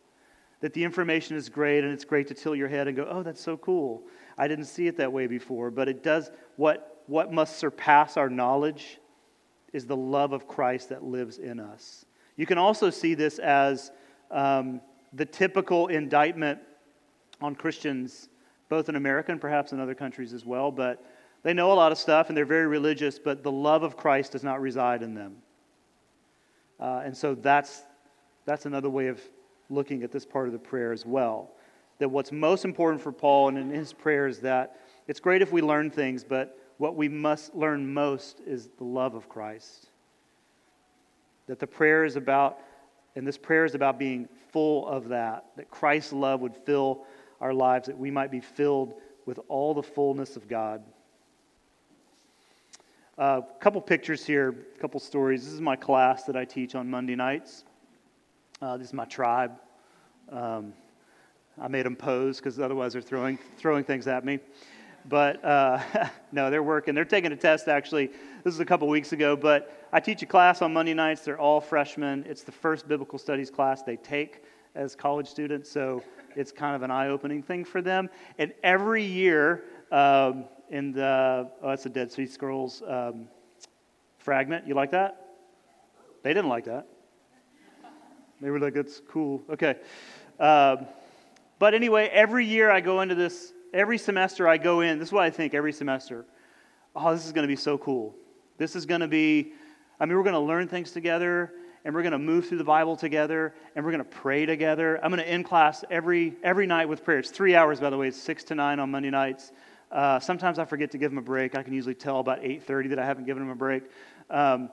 That 0.62 0.74
the 0.74 0.84
information 0.84 1.36
is 1.36 1.50
great 1.50 1.84
and 1.84 1.92
it's 1.92 2.06
great 2.06 2.28
to 2.28 2.34
tilt 2.34 2.58
your 2.58 2.68
head 2.68 2.88
and 2.88 2.96
go, 2.96 3.08
oh, 3.10 3.24
that's 3.24 3.42
so 3.42 3.58
cool. 3.58 4.04
I 4.38 4.48
didn't 4.48 4.66
see 4.66 4.88
it 4.88 4.98
that 4.98 5.12
way 5.12 5.28
before. 5.28 5.72
But 5.72 5.88
it 5.88 6.04
does, 6.04 6.32
what, 6.56 7.04
what 7.08 7.32
must 7.32 7.58
surpass 7.58 8.18
our 8.18 8.30
knowledge 8.30 9.00
is 9.74 9.86
the 9.86 9.96
love 9.96 10.34
of 10.34 10.48
Christ 10.48 10.90
that 10.90 11.04
lives 11.04 11.38
in 11.38 11.60
us. 11.60 12.06
You 12.36 12.46
can 12.46 12.58
also 12.58 12.90
see 12.90 13.14
this 13.14 13.40
as 13.40 13.92
um, 14.30 14.82
the 15.14 15.26
typical 15.26 15.88
indictment 15.88 16.60
on 17.42 17.56
Christians, 17.56 18.30
both 18.70 18.90
in 18.90 18.96
America 18.96 19.32
and 19.32 19.42
perhaps 19.42 19.74
in 19.74 19.80
other 19.80 19.96
countries 19.96 20.34
as 20.34 20.46
well. 20.46 20.72
But 20.72 21.04
they 21.44 21.54
know 21.54 21.72
a 21.72 21.76
lot 21.76 21.92
of 21.92 21.98
stuff 21.98 22.30
and 22.30 22.38
they're 22.38 22.46
very 22.46 22.68
religious, 22.68 23.20
but 23.20 23.44
the 23.44 23.52
love 23.52 23.84
of 23.84 23.98
Christ 23.98 24.34
does 24.34 24.44
not 24.44 24.62
reside 24.62 25.04
in 25.04 25.14
them. 25.14 25.38
Uh, 26.80 27.02
and 27.06 27.16
so 27.16 27.36
that's, 27.36 27.84
that's 28.46 28.66
another 28.66 28.90
way 28.90 29.08
of 29.08 29.22
looking 29.70 30.04
at 30.04 30.12
this 30.12 30.26
part 30.26 30.48
of 30.48 30.54
the 30.54 30.60
prayer 30.60 30.92
as 30.92 31.06
well. 31.06 31.52
That 32.00 32.10
what's 32.10 32.32
most 32.32 32.66
important 32.66 33.02
for 33.02 33.12
Paul 33.12 33.50
and 33.50 33.58
in 33.58 33.70
his 33.70 33.94
prayer 33.94 34.28
is 34.28 34.40
that 34.40 34.78
it's 35.08 35.20
great 35.20 35.42
if 35.42 35.52
we 35.52 35.62
learn 35.62 35.92
things, 35.92 36.24
but 36.24 36.58
what 36.78 36.96
we 36.96 37.08
must 37.08 37.54
learn 37.54 37.94
most 37.94 38.42
is 38.46 38.70
the 38.78 38.84
love 38.84 39.14
of 39.14 39.30
Christ. 39.30 39.90
That 41.48 41.60
the 41.60 41.68
prayer 41.68 42.06
is 42.06 42.16
about, 42.16 42.60
and 43.16 43.28
this 43.28 43.38
prayer 43.38 43.66
is 43.66 43.76
about 43.76 44.00
being 44.00 44.28
full 44.52 44.88
of 44.88 45.10
that, 45.10 45.46
that 45.58 45.70
Christ's 45.70 46.14
love 46.14 46.42
would 46.42 46.56
fill 46.56 47.06
our 47.40 47.54
lives, 47.54 47.88
that 47.88 47.98
we 47.98 48.12
might 48.12 48.32
be 48.32 48.40
filled 48.40 48.94
with 49.26 49.40
all 49.48 49.74
the 49.74 49.84
fullness 49.84 50.36
of 50.36 50.48
God. 50.48 50.84
A 53.18 53.22
uh, 53.22 53.42
couple 53.60 53.82
pictures 53.82 54.26
here, 54.26 54.56
a 54.76 54.80
couple 54.80 55.00
stories. 55.00 55.44
This 55.44 55.54
is 55.54 55.62
my 55.62 55.76
class 55.76 56.24
that 56.24 56.36
I 56.36 56.46
teach 56.46 56.76
on 56.76 56.90
Monday 56.90 57.16
nights. 57.16 57.66
Uh, 58.62 58.78
this 58.78 58.88
is 58.88 58.94
my 58.94 59.06
tribe. 59.06 59.52
Um, 60.32 60.74
I 61.62 61.68
made 61.68 61.86
them 61.86 61.96
pose 61.96 62.38
because 62.38 62.60
otherwise 62.60 62.94
they're 62.94 63.02
throwing, 63.02 63.38
throwing 63.58 63.84
things 63.84 64.08
at 64.08 64.24
me. 64.24 64.40
But 65.08 65.44
uh, 65.44 65.82
no, 66.32 66.50
they're 66.50 66.64
working. 66.64 66.96
They're 66.96 67.06
taking 67.06 67.32
a 67.32 67.36
test 67.36 67.68
actually. 67.68 68.08
This 68.44 68.54
is 68.54 68.60
a 68.60 68.66
couple 68.66 68.88
weeks 68.88 69.14
ago, 69.14 69.36
but 69.36 69.81
I 69.94 70.00
teach 70.00 70.22
a 70.22 70.26
class 70.26 70.62
on 70.62 70.74
Monday 70.74 70.94
nights. 70.94 71.22
They're 71.22 71.40
all 71.40 71.60
freshmen. 71.62 72.26
It's 72.28 72.44
the 72.44 72.52
first 72.52 72.88
biblical 72.88 73.20
studies 73.20 73.50
class 73.50 73.84
they 73.84 73.98
take 73.98 74.44
as 74.76 74.96
college 74.96 75.28
students, 75.28 75.70
so 75.70 76.02
it's 76.36 76.52
kind 76.52 76.76
of 76.76 76.82
an 76.82 76.92
eye 76.92 77.08
opening 77.08 77.44
thing 77.44 77.66
for 77.66 77.82
them. 77.82 78.10
And 78.38 78.54
every 78.64 79.04
year, 79.04 79.64
um, 79.92 80.46
in 80.70 80.94
the, 80.94 81.50
oh, 81.62 81.70
that's 81.70 81.86
a 81.86 81.90
Dead 81.90 82.12
Sea 82.12 82.26
Scrolls 82.26 82.82
um, 82.88 83.28
fragment. 84.18 84.66
You 84.66 84.76
like 84.76 84.92
that? 84.92 85.28
They 86.24 86.34
didn't 86.34 86.50
like 86.50 86.66
that. 86.66 86.88
They 88.40 88.50
were 88.50 88.60
like, 88.60 88.74
that's 88.74 89.02
cool. 89.10 89.44
Okay. 89.52 89.76
Um, 90.40 90.86
but 91.60 91.74
anyway, 91.74 92.10
every 92.14 92.46
year 92.46 92.72
I 92.72 92.80
go 92.80 93.02
into 93.02 93.16
this 93.16 93.54
every 93.74 93.98
semester 93.98 94.48
I 94.48 94.58
go 94.58 94.82
in, 94.82 95.00
this 95.00 95.10
is 95.10 95.14
what 95.14 95.24
I 95.24 95.30
think 95.30 95.54
every 95.54 95.74
semester. 95.74 96.26
Oh, 96.96 97.14
this 97.14 97.26
is 97.26 97.32
going 97.32 97.44
to 97.44 97.48
be 97.48 97.56
so 97.56 97.78
cool. 97.78 98.16
This 98.58 98.76
is 98.76 98.86
going 98.86 99.02
to 99.02 99.08
be, 99.08 99.54
I 100.02 100.06
mean, 100.06 100.18
we're 100.18 100.24
going 100.24 100.34
to 100.34 100.40
learn 100.40 100.68
things 100.68 100.90
together 100.90 101.54
and 101.86 101.94
we're 101.94 102.02
going 102.02 102.12
to 102.14 102.18
move 102.18 102.48
through 102.48 102.58
the 102.58 102.64
Bible 102.64 102.96
together 102.96 103.54
and 103.76 103.86
we're 103.86 103.92
going 103.92 104.04
to 104.04 104.10
pray 104.10 104.48
together. 104.48 105.00
I'm 105.04 105.12
going 105.12 105.24
to 105.24 105.30
end 105.30 105.46
class 105.46 105.86
every, 105.92 106.34
every 106.42 106.66
night 106.66 106.90
with 106.90 107.04
prayer. 107.04 107.20
It's 107.20 107.30
three 107.30 107.54
hours, 107.54 107.80
by 107.80 107.92
the 107.92 107.98
way. 107.98 108.08
It's 108.08 108.20
6 108.20 108.46
to 108.46 108.56
9 108.56 108.80
on 108.80 108.90
Monday 108.90 109.12
nights. 109.12 109.52
Uh, 109.92 110.20
sometimes 110.20 110.58
I 110.58 110.66
forget 110.66 110.90
to 110.92 110.98
give 110.98 111.12
them 111.12 111.20
a 111.20 111.22
break. 111.22 111.54
I 111.54 111.62
can 111.62 111.72
usually 111.72 111.94
tell 111.94 112.20
about 112.20 112.42
8.30 112.42 112.90
that 112.90 112.98
I 112.98 113.06
haven't 113.06 113.26
given 113.26 113.44
them 113.44 113.52
a 113.52 113.56
break. 113.56 113.84
Um, 114.32 114.72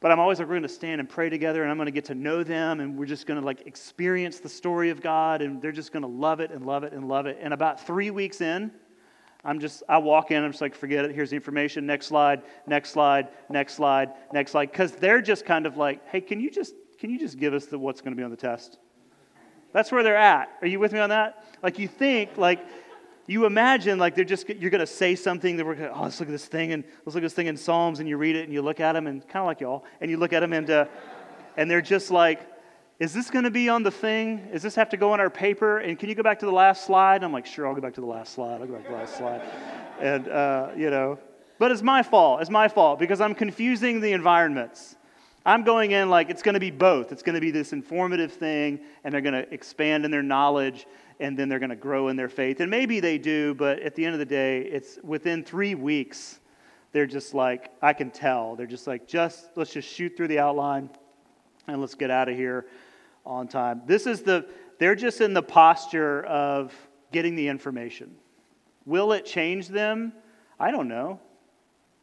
but 0.00 0.12
I'm 0.12 0.20
always 0.20 0.38
like, 0.38 0.48
we're 0.48 0.56
going 0.56 0.62
to 0.64 0.68
stand 0.68 1.00
and 1.00 1.08
pray 1.08 1.30
together, 1.30 1.62
and 1.62 1.70
I'm 1.70 1.78
going 1.78 1.86
to 1.86 1.92
get 1.92 2.06
to 2.06 2.14
know 2.14 2.42
them, 2.42 2.80
and 2.80 2.98
we're 2.98 3.06
just 3.06 3.26
going 3.26 3.40
to 3.40 3.46
like 3.46 3.66
experience 3.66 4.40
the 4.40 4.48
story 4.50 4.90
of 4.90 5.00
God, 5.00 5.40
and 5.40 5.62
they're 5.62 5.72
just 5.72 5.90
going 5.90 6.02
to 6.02 6.08
love 6.08 6.40
it 6.40 6.50
and 6.50 6.66
love 6.66 6.84
it 6.84 6.92
and 6.92 7.08
love 7.08 7.24
it. 7.24 7.38
And 7.40 7.54
about 7.54 7.86
three 7.86 8.10
weeks 8.10 8.42
in, 8.42 8.72
I'm 9.44 9.58
just, 9.60 9.82
I 9.88 9.98
walk 9.98 10.30
in, 10.30 10.42
I'm 10.42 10.50
just 10.50 10.60
like, 10.60 10.74
forget 10.74 11.04
it. 11.04 11.14
Here's 11.14 11.30
the 11.30 11.36
information. 11.36 11.86
Next 11.86 12.06
slide, 12.06 12.42
next 12.66 12.90
slide, 12.90 13.28
next 13.48 13.74
slide, 13.74 14.10
next 14.32 14.52
slide. 14.52 14.70
Because 14.70 14.92
they're 14.92 15.22
just 15.22 15.44
kind 15.46 15.66
of 15.66 15.76
like, 15.76 16.06
hey, 16.08 16.20
can 16.20 16.40
you 16.40 16.50
just, 16.50 16.74
can 16.98 17.10
you 17.10 17.18
just 17.18 17.38
give 17.38 17.54
us 17.54 17.66
the, 17.66 17.78
what's 17.78 18.00
going 18.00 18.12
to 18.12 18.16
be 18.16 18.22
on 18.24 18.30
the 18.30 18.36
test? 18.36 18.78
That's 19.72 19.90
where 19.92 20.02
they're 20.02 20.16
at. 20.16 20.50
Are 20.60 20.66
you 20.66 20.80
with 20.80 20.92
me 20.92 20.98
on 20.98 21.10
that? 21.10 21.44
Like 21.62 21.78
you 21.78 21.88
think, 21.88 22.36
like 22.36 22.60
you 23.26 23.46
imagine 23.46 23.98
like 23.98 24.16
they're 24.16 24.24
just 24.24 24.48
you're 24.48 24.70
going 24.70 24.80
to 24.80 24.86
say 24.86 25.14
something 25.14 25.56
that 25.56 25.64
we're 25.64 25.76
going 25.76 25.88
to 25.88 25.96
oh 25.96 26.02
let's 26.02 26.18
look 26.18 26.28
at 26.28 26.32
this 26.32 26.46
thing 26.46 26.72
and 26.72 26.82
let's 27.06 27.14
look 27.14 27.22
at 27.22 27.26
this 27.26 27.32
thing 27.32 27.46
in 27.46 27.56
psalms 27.56 28.00
and 28.00 28.08
you 28.08 28.16
read 28.16 28.34
it 28.34 28.42
and 28.42 28.52
you 28.52 28.60
look 28.60 28.80
at 28.80 28.94
them 28.94 29.06
and 29.06 29.22
kind 29.28 29.40
of 29.40 29.46
like 29.46 29.60
y'all 29.60 29.84
and 30.00 30.10
you 30.10 30.16
look 30.16 30.32
at 30.32 30.40
them 30.40 30.52
and 30.52 30.68
uh, 30.68 30.84
and 31.56 31.70
they're 31.70 31.80
just 31.80 32.10
like 32.10 32.40
is 33.00 33.14
this 33.14 33.30
going 33.30 33.44
to 33.44 33.50
be 33.50 33.70
on 33.70 33.82
the 33.82 33.90
thing? 33.90 34.46
Does 34.52 34.62
this 34.62 34.74
have 34.74 34.90
to 34.90 34.98
go 34.98 35.12
on 35.12 35.20
our 35.20 35.30
paper? 35.30 35.78
And 35.78 35.98
can 35.98 36.10
you 36.10 36.14
go 36.14 36.22
back 36.22 36.38
to 36.40 36.46
the 36.46 36.52
last 36.52 36.84
slide? 36.84 37.16
And 37.16 37.24
i'm 37.24 37.32
like 37.32 37.46
sure 37.46 37.66
i'll 37.66 37.74
go 37.74 37.80
back 37.80 37.94
to 37.94 38.00
the 38.02 38.06
last 38.06 38.34
slide. 38.34 38.60
I'll 38.60 38.66
go 38.66 38.74
back 38.74 38.84
to 38.84 38.90
the 38.90 38.96
last 38.96 39.16
slide. 39.16 39.40
And 40.00 40.28
uh, 40.28 40.68
you 40.76 40.90
know 40.90 41.18
but 41.58 41.70
it's 41.70 41.82
my 41.82 42.02
fault. 42.02 42.40
It's 42.40 42.50
my 42.50 42.68
fault 42.68 42.98
because 42.98 43.20
i'm 43.20 43.34
confusing 43.34 44.00
the 44.00 44.12
environments. 44.12 44.96
I'm 45.46 45.64
going 45.64 45.92
in 45.92 46.10
like 46.10 46.28
it's 46.28 46.42
going 46.42 46.54
to 46.54 46.60
be 46.60 46.70
both. 46.70 47.10
It's 47.10 47.22
going 47.22 47.34
to 47.34 47.40
be 47.40 47.50
this 47.50 47.72
informative 47.72 48.32
thing, 48.32 48.80
and 49.04 49.12
they're 49.12 49.22
going 49.22 49.34
to 49.34 49.52
expand 49.52 50.04
in 50.04 50.10
their 50.10 50.22
knowledge, 50.22 50.86
and 51.18 51.38
then 51.38 51.48
they're 51.48 51.58
going 51.58 51.70
to 51.70 51.76
grow 51.76 52.08
in 52.08 52.16
their 52.16 52.28
faith. 52.28 52.60
And 52.60 52.70
maybe 52.70 53.00
they 53.00 53.16
do, 53.16 53.54
but 53.54 53.78
at 53.80 53.94
the 53.94 54.04
end 54.04 54.14
of 54.14 54.18
the 54.18 54.26
day, 54.26 54.60
it's 54.60 54.98
within 55.02 55.42
three 55.42 55.74
weeks, 55.74 56.40
they're 56.92 57.06
just 57.06 57.32
like, 57.32 57.70
I 57.80 57.94
can 57.94 58.10
tell. 58.10 58.54
They're 58.54 58.66
just 58.66 58.86
like, 58.86 59.08
just 59.08 59.48
let's 59.56 59.72
just 59.72 59.88
shoot 59.88 60.14
through 60.14 60.28
the 60.28 60.38
outline 60.38 60.90
and 61.66 61.80
let's 61.80 61.94
get 61.94 62.10
out 62.10 62.28
of 62.28 62.36
here 62.36 62.66
on 63.24 63.48
time. 63.48 63.82
This 63.86 64.06
is 64.06 64.22
the, 64.22 64.46
they're 64.78 64.94
just 64.94 65.20
in 65.20 65.34
the 65.34 65.42
posture 65.42 66.22
of 66.24 66.74
getting 67.12 67.34
the 67.34 67.48
information. 67.48 68.14
Will 68.86 69.12
it 69.12 69.24
change 69.24 69.68
them? 69.68 70.12
I 70.58 70.70
don't 70.70 70.88
know. 70.88 71.20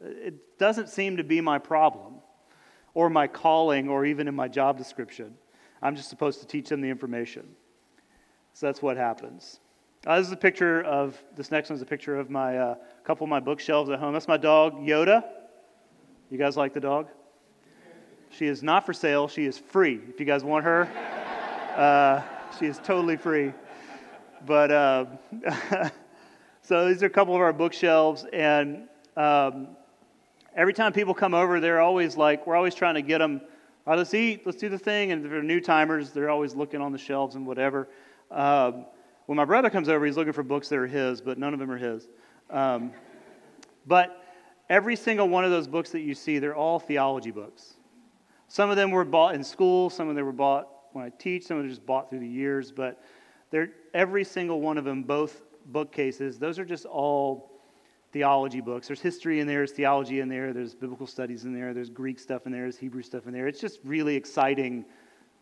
It 0.02 0.58
doesn't 0.60 0.90
seem 0.90 1.18
to 1.18 1.24
be 1.24 1.42
my 1.42 1.58
problem 1.58 2.16
or 2.94 3.10
my 3.10 3.28
calling 3.28 3.90
or 3.90 4.06
even 4.06 4.28
in 4.28 4.36
my 4.36 4.48
job 4.48 4.78
description. 4.78 5.36
I'm 5.82 5.96
just 5.96 6.10
supposed 6.10 6.40
to 6.42 6.48
teach 6.48 6.70
them 6.70 6.82
the 6.82 6.90
information. 6.90 7.48
So 8.54 8.66
that's 8.66 8.82
what 8.82 8.98
happens. 8.98 9.60
Uh, 10.06 10.18
this 10.18 10.28
is 10.28 10.34
a 10.34 10.38
picture 10.38 10.82
of, 10.84 11.22
this 11.36 11.52
next 11.52 11.70
one 11.70 11.76
is 11.76 11.82
a 11.82 11.86
picture 11.86 12.18
of 12.18 12.30
my, 12.30 12.58
uh, 12.58 12.76
couple 13.04 13.26
of 13.26 13.30
my 13.30 13.40
bookshelves 13.40 13.90
at 13.90 14.00
home. 14.00 14.14
That's 14.14 14.28
my 14.28 14.38
dog, 14.38 14.76
Yoda. 14.76 15.24
You 16.30 16.38
guys 16.38 16.58
like 16.58 16.74
the 16.74 16.80
dog? 16.80 17.08
She 18.30 18.46
is 18.48 18.62
not 18.62 18.86
for 18.86 18.94
sale. 18.94 19.28
She 19.28 19.46
is 19.46 19.58
free. 19.58 20.00
If 20.10 20.20
you 20.20 20.26
guys 20.26 20.44
want 20.44 20.66
her, 20.66 20.84
uh, 21.76 22.22
she 22.58 22.66
is 22.66 22.78
totally 22.80 23.18
free. 23.18 23.54
But 24.46 24.72
uh, 24.72 25.06
so 26.62 26.88
these 26.88 27.02
are 27.04 27.08
a 27.08 27.10
couple 27.10 27.36
of 27.36 27.42
our 27.42 27.54
bookshelves, 27.54 28.26
and 28.32 28.88
um, 29.16 29.70
every 30.56 30.74
time 30.74 30.94
people 30.94 31.14
come 31.14 31.34
over, 31.34 31.60
they're 31.60 31.82
always 31.82 32.18
like, 32.18 32.46
we're 32.46 32.56
always 32.56 32.76
trying 32.76 32.96
to 32.96 33.02
get 33.02 33.20
them. 33.20 33.42
Right, 33.86 33.98
let's 33.98 34.14
eat. 34.14 34.46
Let's 34.46 34.58
do 34.58 34.68
the 34.68 34.78
thing. 34.78 35.14
And 35.14 35.24
if 35.24 35.32
they're 35.32 35.42
new 35.42 35.62
timers, 35.62 36.12
they're 36.12 36.30
always 36.30 36.54
looking 36.54 36.82
on 36.82 36.92
the 36.92 36.98
shelves 36.98 37.36
and 37.36 37.48
whatever. 37.48 37.88
Um, 38.30 38.86
when 39.28 39.38
my 39.38 39.46
brother 39.46 39.70
comes 39.70 39.88
over, 39.88 40.06
he's 40.06 40.18
looking 40.18 40.34
for 40.34 40.44
books 40.44 40.68
that 40.70 40.78
are 40.78 40.88
his, 40.88 41.22
but 41.22 41.38
none 41.38 41.54
of 41.54 41.60
them 41.60 41.72
are 41.72 41.78
his. 41.78 42.08
Um, 42.50 42.92
but 43.86 44.24
every 44.70 44.98
single 44.98 45.30
one 45.30 45.46
of 45.46 45.52
those 45.52 45.68
books 45.68 45.92
that 45.92 46.02
you 46.02 46.14
see, 46.14 46.40
they're 46.40 46.56
all 46.56 46.80
theology 46.80 47.32
books. 47.32 47.77
Some 48.48 48.70
of 48.70 48.78
them 48.78 48.92
were 48.92 49.06
bought 49.06 49.36
in 49.36 49.44
school, 49.44 49.90
some 49.90 50.10
of 50.10 50.16
them 50.16 50.26
were 50.26 50.32
bought 50.32 50.70
when 50.94 51.06
I 51.06 51.10
teach, 51.10 51.46
some 51.46 51.58
of 51.58 51.64
them 51.64 51.70
just 51.70 51.86
bought 51.86 52.10
through 52.10 52.20
the 52.20 52.28
years, 52.28 52.72
but 52.72 53.02
they're, 53.52 53.70
every 53.94 54.24
single 54.24 54.62
one 54.62 54.78
of 54.78 54.86
them, 54.86 55.04
both 55.04 55.42
bookcases, 55.68 56.40
those 56.40 56.58
are 56.58 56.66
just 56.66 56.86
all 56.86 57.52
theology 58.12 58.62
books. 58.62 58.88
There's 58.88 59.02
history 59.02 59.42
in 59.42 59.48
there, 59.48 59.60
there's 59.60 59.72
theology 59.72 60.22
in 60.22 60.30
there, 60.30 60.54
there's 60.54 60.74
biblical 60.74 61.08
studies 61.08 61.44
in 61.44 61.54
there, 61.54 61.74
there's 61.74 61.90
Greek 61.90 62.20
stuff 62.20 62.46
in 62.46 62.52
there, 62.52 62.62
there's 62.64 62.78
Hebrew 62.78 63.04
stuff 63.04 63.28
in 63.28 63.34
there. 63.34 63.48
It's 63.48 63.60
just 63.60 63.80
really 63.84 64.16
exciting 64.16 64.86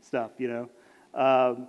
stuff, 0.02 0.32
you 0.39 0.48
know. 0.48 0.70
Um, 1.13 1.68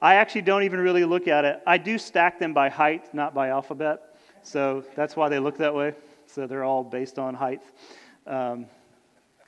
I 0.00 0.14
actually 0.14 0.42
don't 0.42 0.62
even 0.62 0.80
really 0.80 1.04
look 1.04 1.28
at 1.28 1.44
it. 1.44 1.60
I 1.66 1.76
do 1.76 1.98
stack 1.98 2.38
them 2.38 2.54
by 2.54 2.68
height, 2.70 3.12
not 3.12 3.34
by 3.34 3.48
alphabet. 3.48 4.16
So 4.42 4.84
that's 4.96 5.16
why 5.16 5.28
they 5.28 5.38
look 5.38 5.58
that 5.58 5.74
way. 5.74 5.94
So 6.26 6.46
they're 6.46 6.64
all 6.64 6.84
based 6.84 7.18
on 7.18 7.34
height 7.34 7.60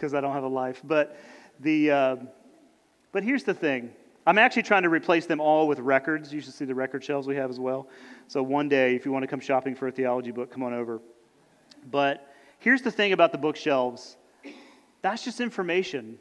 because 0.00 0.14
I 0.14 0.22
don't 0.22 0.32
have 0.32 0.44
a 0.44 0.48
life. 0.48 0.80
But, 0.82 1.18
the, 1.60 1.90
uh, 1.90 2.16
but 3.12 3.22
here's 3.22 3.44
the 3.44 3.52
thing 3.52 3.92
I'm 4.26 4.38
actually 4.38 4.62
trying 4.62 4.84
to 4.84 4.88
replace 4.88 5.26
them 5.26 5.40
all 5.40 5.68
with 5.68 5.78
records. 5.78 6.32
You 6.32 6.40
should 6.40 6.54
see 6.54 6.64
the 6.64 6.74
record 6.74 7.04
shelves 7.04 7.26
we 7.26 7.36
have 7.36 7.50
as 7.50 7.60
well. 7.60 7.88
So 8.26 8.42
one 8.42 8.68
day, 8.68 8.94
if 8.94 9.04
you 9.04 9.12
want 9.12 9.24
to 9.24 9.26
come 9.26 9.40
shopping 9.40 9.74
for 9.74 9.88
a 9.88 9.92
theology 9.92 10.30
book, 10.30 10.50
come 10.50 10.62
on 10.62 10.72
over. 10.72 11.00
But 11.90 12.26
here's 12.58 12.82
the 12.82 12.90
thing 12.90 13.12
about 13.12 13.32
the 13.32 13.38
bookshelves 13.38 14.16
that's 15.02 15.24
just 15.24 15.40
information. 15.40 16.18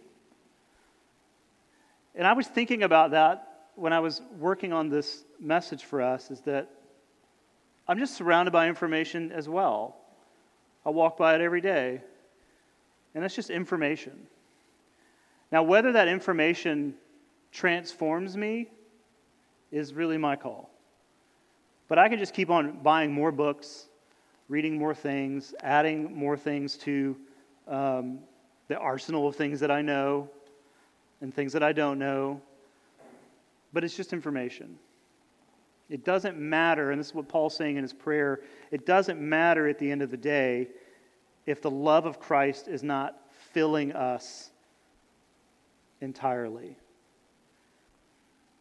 And 2.15 2.25
I 2.25 2.33
was 2.33 2.47
thinking 2.47 2.83
about 2.83 3.11
that 3.11 3.69
when 3.75 3.93
I 3.93 3.99
was 3.99 4.21
working 4.37 4.73
on 4.73 4.89
this 4.89 5.23
message 5.39 5.83
for 5.83 6.01
us 6.01 6.31
is 6.31 6.41
that 6.41 6.69
I'm 7.87 7.99
just 7.99 8.15
surrounded 8.15 8.51
by 8.51 8.67
information 8.67 9.31
as 9.31 9.49
well. 9.49 9.97
I 10.85 10.91
walk 10.91 11.17
by 11.17 11.35
it 11.35 11.41
every 11.41 11.61
day, 11.61 12.01
and 13.13 13.23
that's 13.23 13.35
just 13.35 13.49
information. 13.49 14.27
Now, 15.51 15.63
whether 15.63 15.91
that 15.93 16.07
information 16.07 16.93
transforms 17.51 18.37
me 18.37 18.67
is 19.71 19.93
really 19.93 20.17
my 20.17 20.35
call. 20.35 20.69
But 21.87 21.97
I 21.97 22.07
can 22.07 22.19
just 22.19 22.33
keep 22.33 22.49
on 22.49 22.79
buying 22.83 23.11
more 23.11 23.31
books, 23.31 23.87
reading 24.47 24.77
more 24.77 24.93
things, 24.93 25.53
adding 25.61 26.15
more 26.15 26.37
things 26.37 26.77
to 26.77 27.17
um, 27.67 28.19
the 28.67 28.77
arsenal 28.77 29.27
of 29.27 29.35
things 29.35 29.59
that 29.59 29.71
I 29.71 29.81
know 29.81 30.29
and 31.21 31.33
things 31.33 31.51
that 31.53 31.63
I 31.63 31.73
don't 31.73 31.97
know. 31.97 32.41
But 33.73 33.83
it's 33.83 33.95
just 33.95 34.13
information. 34.13 34.77
It 35.89 36.05
doesn't 36.05 36.37
matter, 36.37 36.91
and 36.91 36.99
this 36.99 37.07
is 37.07 37.15
what 37.15 37.27
Paul's 37.27 37.55
saying 37.55 37.77
in 37.77 37.81
his 37.81 37.93
prayer 37.93 38.41
it 38.69 38.85
doesn't 38.85 39.19
matter 39.19 39.67
at 39.67 39.79
the 39.79 39.89
end 39.89 40.03
of 40.03 40.11
the 40.11 40.17
day 40.17 40.67
if 41.49 41.63
the 41.63 41.71
love 41.71 42.05
of 42.05 42.19
Christ 42.19 42.67
is 42.67 42.83
not 42.83 43.19
filling 43.53 43.91
us 43.93 44.51
entirely. 45.99 46.77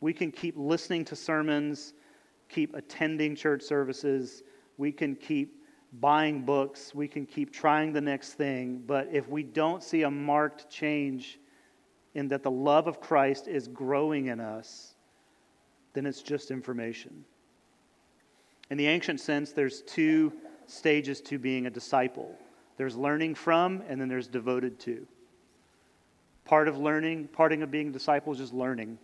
We 0.00 0.14
can 0.14 0.32
keep 0.32 0.54
listening 0.56 1.04
to 1.06 1.16
sermons, 1.16 1.92
keep 2.48 2.74
attending 2.74 3.36
church 3.36 3.60
services, 3.60 4.42
we 4.78 4.90
can 4.90 5.16
keep 5.16 5.66
buying 6.00 6.46
books, 6.46 6.94
we 6.94 7.06
can 7.06 7.26
keep 7.26 7.52
trying 7.52 7.92
the 7.92 8.00
next 8.00 8.34
thing, 8.34 8.82
but 8.86 9.06
if 9.12 9.28
we 9.28 9.42
don't 9.42 9.82
see 9.82 10.04
a 10.04 10.10
marked 10.10 10.70
change 10.70 11.38
in 12.14 12.28
that 12.28 12.42
the 12.42 12.50
love 12.50 12.86
of 12.86 13.02
Christ 13.02 13.48
is 13.48 13.68
growing 13.68 14.28
in 14.28 14.40
us, 14.40 14.94
then 15.92 16.06
it's 16.06 16.22
just 16.22 16.50
information. 16.50 17.26
In 18.70 18.78
the 18.78 18.86
ancient 18.86 19.20
sense, 19.20 19.52
there's 19.52 19.82
two 19.82 20.32
stages 20.66 21.20
to 21.20 21.38
being 21.38 21.66
a 21.66 21.70
disciple 21.70 22.34
there's 22.78 22.96
learning 22.96 23.34
from, 23.34 23.82
and 23.86 24.00
then 24.00 24.08
there's 24.08 24.26
devoted 24.26 24.80
to. 24.80 25.06
Part 26.46 26.66
of 26.68 26.78
learning, 26.78 27.28
parting 27.28 27.62
of 27.62 27.70
being 27.70 27.88
a 27.88 27.92
disciple 27.92 28.32
is 28.32 28.38
just 28.38 28.54
learning. 28.54 28.96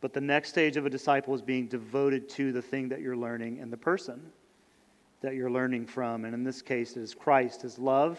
But 0.00 0.12
the 0.12 0.20
next 0.20 0.50
stage 0.50 0.76
of 0.76 0.86
a 0.86 0.90
disciple 0.90 1.34
is 1.34 1.42
being 1.42 1.66
devoted 1.66 2.28
to 2.30 2.52
the 2.52 2.62
thing 2.62 2.88
that 2.90 3.00
you're 3.00 3.16
learning 3.16 3.58
and 3.58 3.72
the 3.72 3.76
person 3.76 4.20
that 5.22 5.34
you're 5.34 5.50
learning 5.50 5.86
from. 5.86 6.24
And 6.24 6.34
in 6.34 6.44
this 6.44 6.62
case, 6.62 6.96
it 6.96 7.00
is 7.00 7.14
Christ, 7.14 7.62
his 7.62 7.78
love 7.78 8.18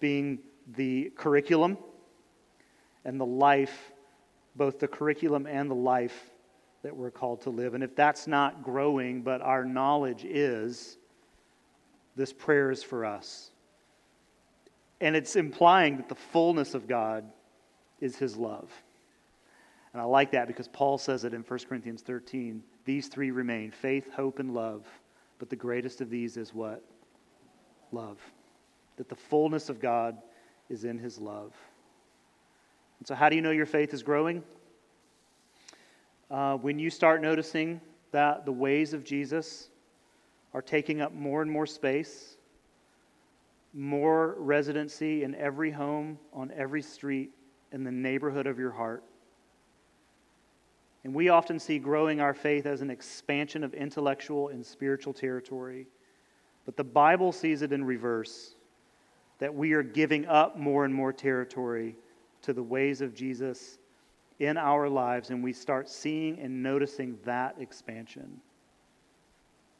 being 0.00 0.40
the 0.74 1.12
curriculum 1.16 1.78
and 3.04 3.20
the 3.20 3.26
life 3.26 3.92
both 4.56 4.78
the 4.78 4.88
curriculum 4.88 5.46
and 5.46 5.70
the 5.70 5.74
life 5.74 6.30
that 6.82 6.94
we're 6.96 7.10
called 7.10 7.42
to 7.42 7.50
live. 7.50 7.74
And 7.74 7.84
if 7.84 7.94
that's 7.94 8.26
not 8.26 8.62
growing, 8.62 9.22
but 9.22 9.42
our 9.42 9.64
knowledge 9.64 10.24
is, 10.24 10.98
this 12.16 12.32
prayer 12.32 12.70
is 12.70 12.82
for 12.82 13.04
us. 13.04 13.50
And 15.00 15.14
it's 15.14 15.36
implying 15.36 15.98
that 15.98 16.08
the 16.08 16.14
fullness 16.14 16.74
of 16.74 16.88
God 16.88 17.24
is 18.00 18.16
his 18.16 18.36
love. 18.36 18.70
And 19.92 20.00
I 20.00 20.04
like 20.04 20.32
that 20.32 20.46
because 20.46 20.68
Paul 20.68 20.98
says 20.98 21.24
it 21.24 21.34
in 21.34 21.42
1 21.42 21.58
Corinthians 21.68 22.02
13. 22.02 22.62
These 22.84 23.08
three 23.08 23.30
remain 23.30 23.70
faith, 23.70 24.10
hope, 24.12 24.38
and 24.38 24.54
love. 24.54 24.84
But 25.38 25.50
the 25.50 25.56
greatest 25.56 26.00
of 26.00 26.10
these 26.10 26.36
is 26.36 26.54
what? 26.54 26.82
Love. 27.92 28.18
That 28.96 29.08
the 29.08 29.16
fullness 29.16 29.68
of 29.68 29.80
God 29.80 30.16
is 30.68 30.84
in 30.84 30.98
his 30.98 31.18
love. 31.18 31.52
And 32.98 33.06
so, 33.06 33.14
how 33.14 33.28
do 33.28 33.36
you 33.36 33.42
know 33.42 33.50
your 33.50 33.66
faith 33.66 33.92
is 33.92 34.02
growing? 34.02 34.42
Uh, 36.30 36.56
when 36.56 36.78
you 36.78 36.90
start 36.90 37.22
noticing 37.22 37.80
that 38.12 38.46
the 38.46 38.52
ways 38.52 38.92
of 38.94 39.04
Jesus 39.04 39.68
are 40.56 40.62
taking 40.62 41.02
up 41.02 41.12
more 41.12 41.42
and 41.42 41.50
more 41.50 41.66
space, 41.66 42.38
more 43.74 44.36
residency 44.38 45.22
in 45.22 45.34
every 45.34 45.70
home, 45.70 46.18
on 46.32 46.50
every 46.56 46.80
street, 46.80 47.30
in 47.72 47.84
the 47.84 47.92
neighborhood 47.92 48.46
of 48.46 48.58
your 48.58 48.70
heart. 48.70 49.04
And 51.04 51.12
we 51.12 51.28
often 51.28 51.58
see 51.58 51.78
growing 51.78 52.22
our 52.22 52.32
faith 52.32 52.64
as 52.64 52.80
an 52.80 52.88
expansion 52.88 53.64
of 53.64 53.74
intellectual 53.74 54.48
and 54.48 54.64
spiritual 54.64 55.12
territory. 55.12 55.88
But 56.64 56.78
the 56.78 56.84
Bible 56.84 57.32
sees 57.32 57.60
it 57.60 57.70
in 57.70 57.84
reverse 57.84 58.54
that 59.38 59.54
we 59.54 59.74
are 59.74 59.82
giving 59.82 60.24
up 60.24 60.56
more 60.56 60.86
and 60.86 60.94
more 60.94 61.12
territory 61.12 61.96
to 62.40 62.54
the 62.54 62.62
ways 62.62 63.02
of 63.02 63.14
Jesus 63.14 63.76
in 64.38 64.56
our 64.56 64.88
lives, 64.88 65.28
and 65.28 65.44
we 65.44 65.52
start 65.52 65.86
seeing 65.90 66.38
and 66.38 66.62
noticing 66.62 67.18
that 67.26 67.56
expansion. 67.60 68.40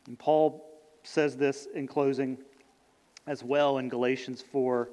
And 0.07 0.19
Paul 0.19 0.64
says 1.03 1.37
this 1.37 1.66
in 1.75 1.87
closing 1.87 2.38
as 3.27 3.42
well 3.42 3.79
in 3.79 3.88
Galatians 3.88 4.42
4, 4.53 4.88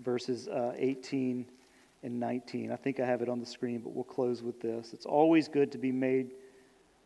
verses 0.00 0.48
uh, 0.48 0.72
18 0.76 1.46
and 2.02 2.20
19. 2.20 2.70
I 2.70 2.76
think 2.76 3.00
I 3.00 3.06
have 3.06 3.22
it 3.22 3.28
on 3.28 3.40
the 3.40 3.46
screen, 3.46 3.80
but 3.80 3.92
we'll 3.92 4.04
close 4.04 4.42
with 4.42 4.60
this. 4.60 4.92
It's 4.92 5.06
always 5.06 5.48
good 5.48 5.72
to 5.72 5.78
be 5.78 5.92
made 5.92 6.32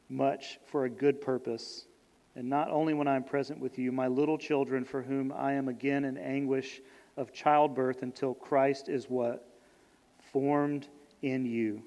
much 0.09 0.59
for 0.66 0.85
a 0.85 0.90
good 0.90 1.20
purpose, 1.20 1.87
and 2.35 2.48
not 2.48 2.68
only 2.70 2.94
when 2.94 3.07
I 3.09 3.16
am 3.16 3.24
present 3.24 3.61
with 3.61 3.79
you, 3.79 3.92
my 3.92 4.09
little 4.09 4.37
children, 4.37 4.85
for 4.85 5.03
whom 5.03 5.33
I 5.33 5.53
am 5.53 5.68
again 5.68 6.05
in 6.05 6.18
anguish 6.18 6.81
of 7.16 7.33
childbirth 7.33 8.03
until 8.03 8.35
Christ 8.35 8.88
is 8.88 9.09
what? 9.09 9.46
formed 10.33 10.88
in 11.22 11.44
you. 11.44 11.83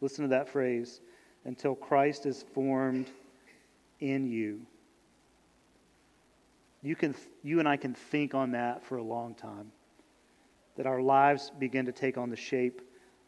Listen 0.00 0.22
to 0.22 0.28
that 0.28 0.48
phrase 0.48 1.00
until 1.44 1.74
Christ 1.74 2.26
is 2.26 2.44
formed 2.54 3.10
in 4.04 4.30
you. 4.30 4.60
You, 6.82 6.94
can, 6.94 7.14
you 7.42 7.58
and 7.58 7.68
I 7.68 7.78
can 7.78 7.94
think 7.94 8.34
on 8.34 8.50
that 8.52 8.84
for 8.84 8.98
a 8.98 9.02
long 9.02 9.34
time. 9.34 9.72
That 10.76 10.86
our 10.86 11.00
lives 11.00 11.50
begin 11.58 11.86
to 11.86 11.92
take 11.92 12.18
on 12.18 12.28
the 12.28 12.36
shape 12.36 12.82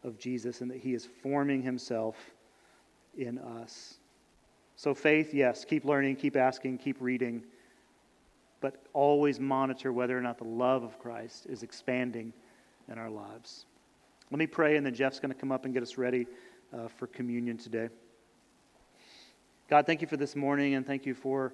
of 0.04 0.18
Jesus 0.18 0.60
and 0.60 0.70
that 0.70 0.78
He 0.78 0.92
is 0.92 1.08
forming 1.22 1.62
Himself 1.62 2.16
in 3.16 3.38
us. 3.38 3.94
So, 4.76 4.94
faith, 4.94 5.32
yes, 5.32 5.64
keep 5.64 5.86
learning, 5.86 6.16
keep 6.16 6.36
asking, 6.36 6.78
keep 6.78 6.98
reading, 7.00 7.42
but 8.60 8.84
always 8.92 9.40
monitor 9.40 9.92
whether 9.92 10.16
or 10.16 10.20
not 10.20 10.36
the 10.36 10.44
love 10.44 10.82
of 10.82 10.98
Christ 10.98 11.46
is 11.46 11.62
expanding 11.62 12.34
in 12.92 12.98
our 12.98 13.08
lives. 13.08 13.64
Let 14.30 14.38
me 14.38 14.46
pray, 14.46 14.76
and 14.76 14.84
then 14.84 14.94
Jeff's 14.94 15.18
going 15.18 15.32
to 15.32 15.38
come 15.38 15.52
up 15.52 15.64
and 15.64 15.72
get 15.72 15.82
us 15.82 15.96
ready 15.96 16.26
uh, 16.74 16.88
for 16.88 17.06
communion 17.06 17.56
today. 17.56 17.88
God, 19.68 19.86
thank 19.86 20.00
you 20.00 20.06
for 20.06 20.16
this 20.16 20.36
morning, 20.36 20.74
and 20.74 20.86
thank 20.86 21.06
you 21.06 21.14
for 21.14 21.52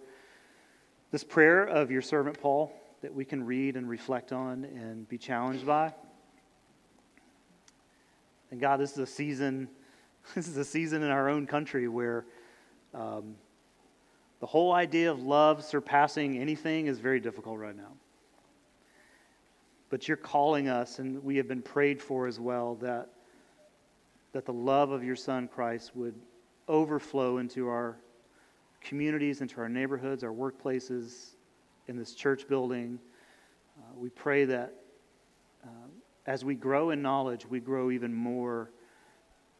this 1.10 1.24
prayer 1.24 1.64
of 1.64 1.90
your 1.90 2.02
servant 2.02 2.40
Paul 2.40 2.72
that 3.00 3.14
we 3.14 3.24
can 3.24 3.44
read 3.44 3.76
and 3.76 3.88
reflect 3.88 4.32
on 4.32 4.64
and 4.64 5.08
be 5.08 5.18
challenged 5.18 5.66
by. 5.66 5.92
And 8.50 8.60
God, 8.60 8.78
this 8.78 8.92
is 8.92 8.98
a 8.98 9.06
season. 9.06 9.68
This 10.36 10.46
is 10.46 10.56
a 10.56 10.64
season 10.64 11.02
in 11.02 11.10
our 11.10 11.28
own 11.28 11.48
country 11.48 11.88
where 11.88 12.24
um, 12.94 13.34
the 14.38 14.46
whole 14.46 14.72
idea 14.72 15.10
of 15.10 15.20
love 15.20 15.64
surpassing 15.64 16.38
anything 16.38 16.86
is 16.86 17.00
very 17.00 17.18
difficult 17.18 17.58
right 17.58 17.76
now 17.76 17.90
but 19.92 20.08
you're 20.08 20.16
calling 20.16 20.70
us, 20.70 21.00
and 21.00 21.22
we 21.22 21.36
have 21.36 21.46
been 21.46 21.60
prayed 21.60 22.00
for 22.00 22.26
as 22.26 22.40
well, 22.40 22.76
that, 22.76 23.10
that 24.32 24.46
the 24.46 24.52
love 24.52 24.90
of 24.90 25.04
your 25.04 25.14
Son, 25.14 25.46
Christ, 25.46 25.94
would 25.94 26.14
overflow 26.68 27.38
into 27.38 27.68
our 27.68 27.96
communities, 28.80 29.40
into 29.40 29.60
our 29.60 29.68
neighborhoods, 29.68 30.24
our 30.24 30.32
workplaces, 30.32 31.34
in 31.88 31.96
this 31.96 32.14
church 32.14 32.48
building. 32.48 32.98
Uh, 33.78 33.92
we 33.96 34.08
pray 34.08 34.44
that 34.44 34.74
uh, 35.64 35.68
as 36.26 36.44
we 36.44 36.54
grow 36.54 36.90
in 36.90 37.02
knowledge, 37.02 37.46
we 37.46 37.60
grow 37.60 37.90
even 37.90 38.14
more 38.14 38.70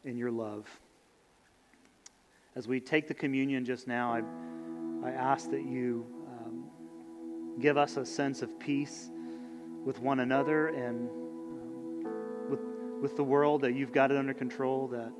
in 0.05 0.17
your 0.17 0.31
love. 0.31 0.67
As 2.55 2.67
we 2.67 2.79
take 2.79 3.07
the 3.07 3.13
communion 3.13 3.65
just 3.65 3.87
now, 3.87 4.13
I, 4.13 5.07
I 5.07 5.11
ask 5.11 5.49
that 5.51 5.63
you 5.63 6.05
um, 6.27 6.65
give 7.59 7.77
us 7.77 7.97
a 7.97 8.05
sense 8.05 8.41
of 8.41 8.59
peace 8.59 9.09
with 9.83 9.99
one 9.99 10.21
another 10.21 10.67
and 10.67 11.09
um, 11.09 12.49
with, 12.49 12.59
with 13.01 13.15
the 13.17 13.23
world, 13.23 13.61
that 13.61 13.73
you've 13.73 13.91
got 13.91 14.11
it 14.11 14.17
under 14.17 14.33
control, 14.33 14.87
that 14.89 15.11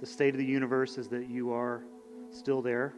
the 0.00 0.06
state 0.06 0.34
of 0.34 0.38
the 0.38 0.44
universe 0.44 0.98
is 0.98 1.08
that 1.08 1.28
you 1.28 1.52
are 1.52 1.84
still 2.30 2.62
there. 2.62 2.94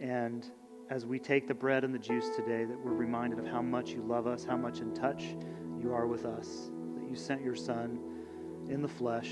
And 0.00 0.46
as 0.90 1.04
we 1.04 1.18
take 1.18 1.46
the 1.46 1.54
bread 1.54 1.84
and 1.84 1.94
the 1.94 1.98
juice 1.98 2.28
today, 2.34 2.64
that 2.64 2.78
we're 2.78 2.94
reminded 2.94 3.38
of 3.38 3.46
how 3.46 3.60
much 3.60 3.90
you 3.90 4.02
love 4.02 4.26
us, 4.26 4.44
how 4.44 4.56
much 4.56 4.80
in 4.80 4.94
touch 4.94 5.36
you 5.80 5.92
are 5.92 6.06
with 6.06 6.24
us, 6.24 6.70
that 6.96 7.08
you 7.08 7.14
sent 7.14 7.42
your 7.42 7.56
Son 7.56 7.98
in 8.68 8.80
the 8.80 8.88
flesh 8.88 9.30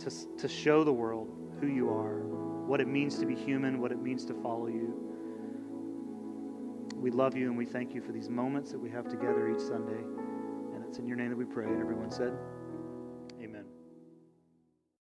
to, 0.00 0.10
to 0.38 0.48
show 0.48 0.82
the 0.82 0.92
world 0.92 1.30
who 1.60 1.66
you 1.66 1.90
are, 1.90 2.20
what 2.66 2.80
it 2.80 2.88
means 2.88 3.18
to 3.18 3.26
be 3.26 3.34
human, 3.34 3.80
what 3.80 3.92
it 3.92 4.00
means 4.00 4.24
to 4.24 4.34
follow 4.34 4.66
you 4.66 5.10
we 7.00 7.10
love 7.10 7.34
you 7.34 7.48
and 7.48 7.56
we 7.56 7.64
thank 7.64 7.94
you 7.94 8.02
for 8.02 8.12
these 8.12 8.28
moments 8.28 8.70
that 8.72 8.78
we 8.78 8.90
have 8.90 9.08
together 9.08 9.50
each 9.50 9.60
Sunday. 9.60 10.02
And 10.74 10.84
It's 10.86 10.98
in 10.98 11.06
your 11.06 11.16
name 11.16 11.30
that 11.30 11.38
we 11.38 11.46
pray. 11.46 11.64
And 11.64 11.80
everyone 11.80 12.10
said, 12.10 12.34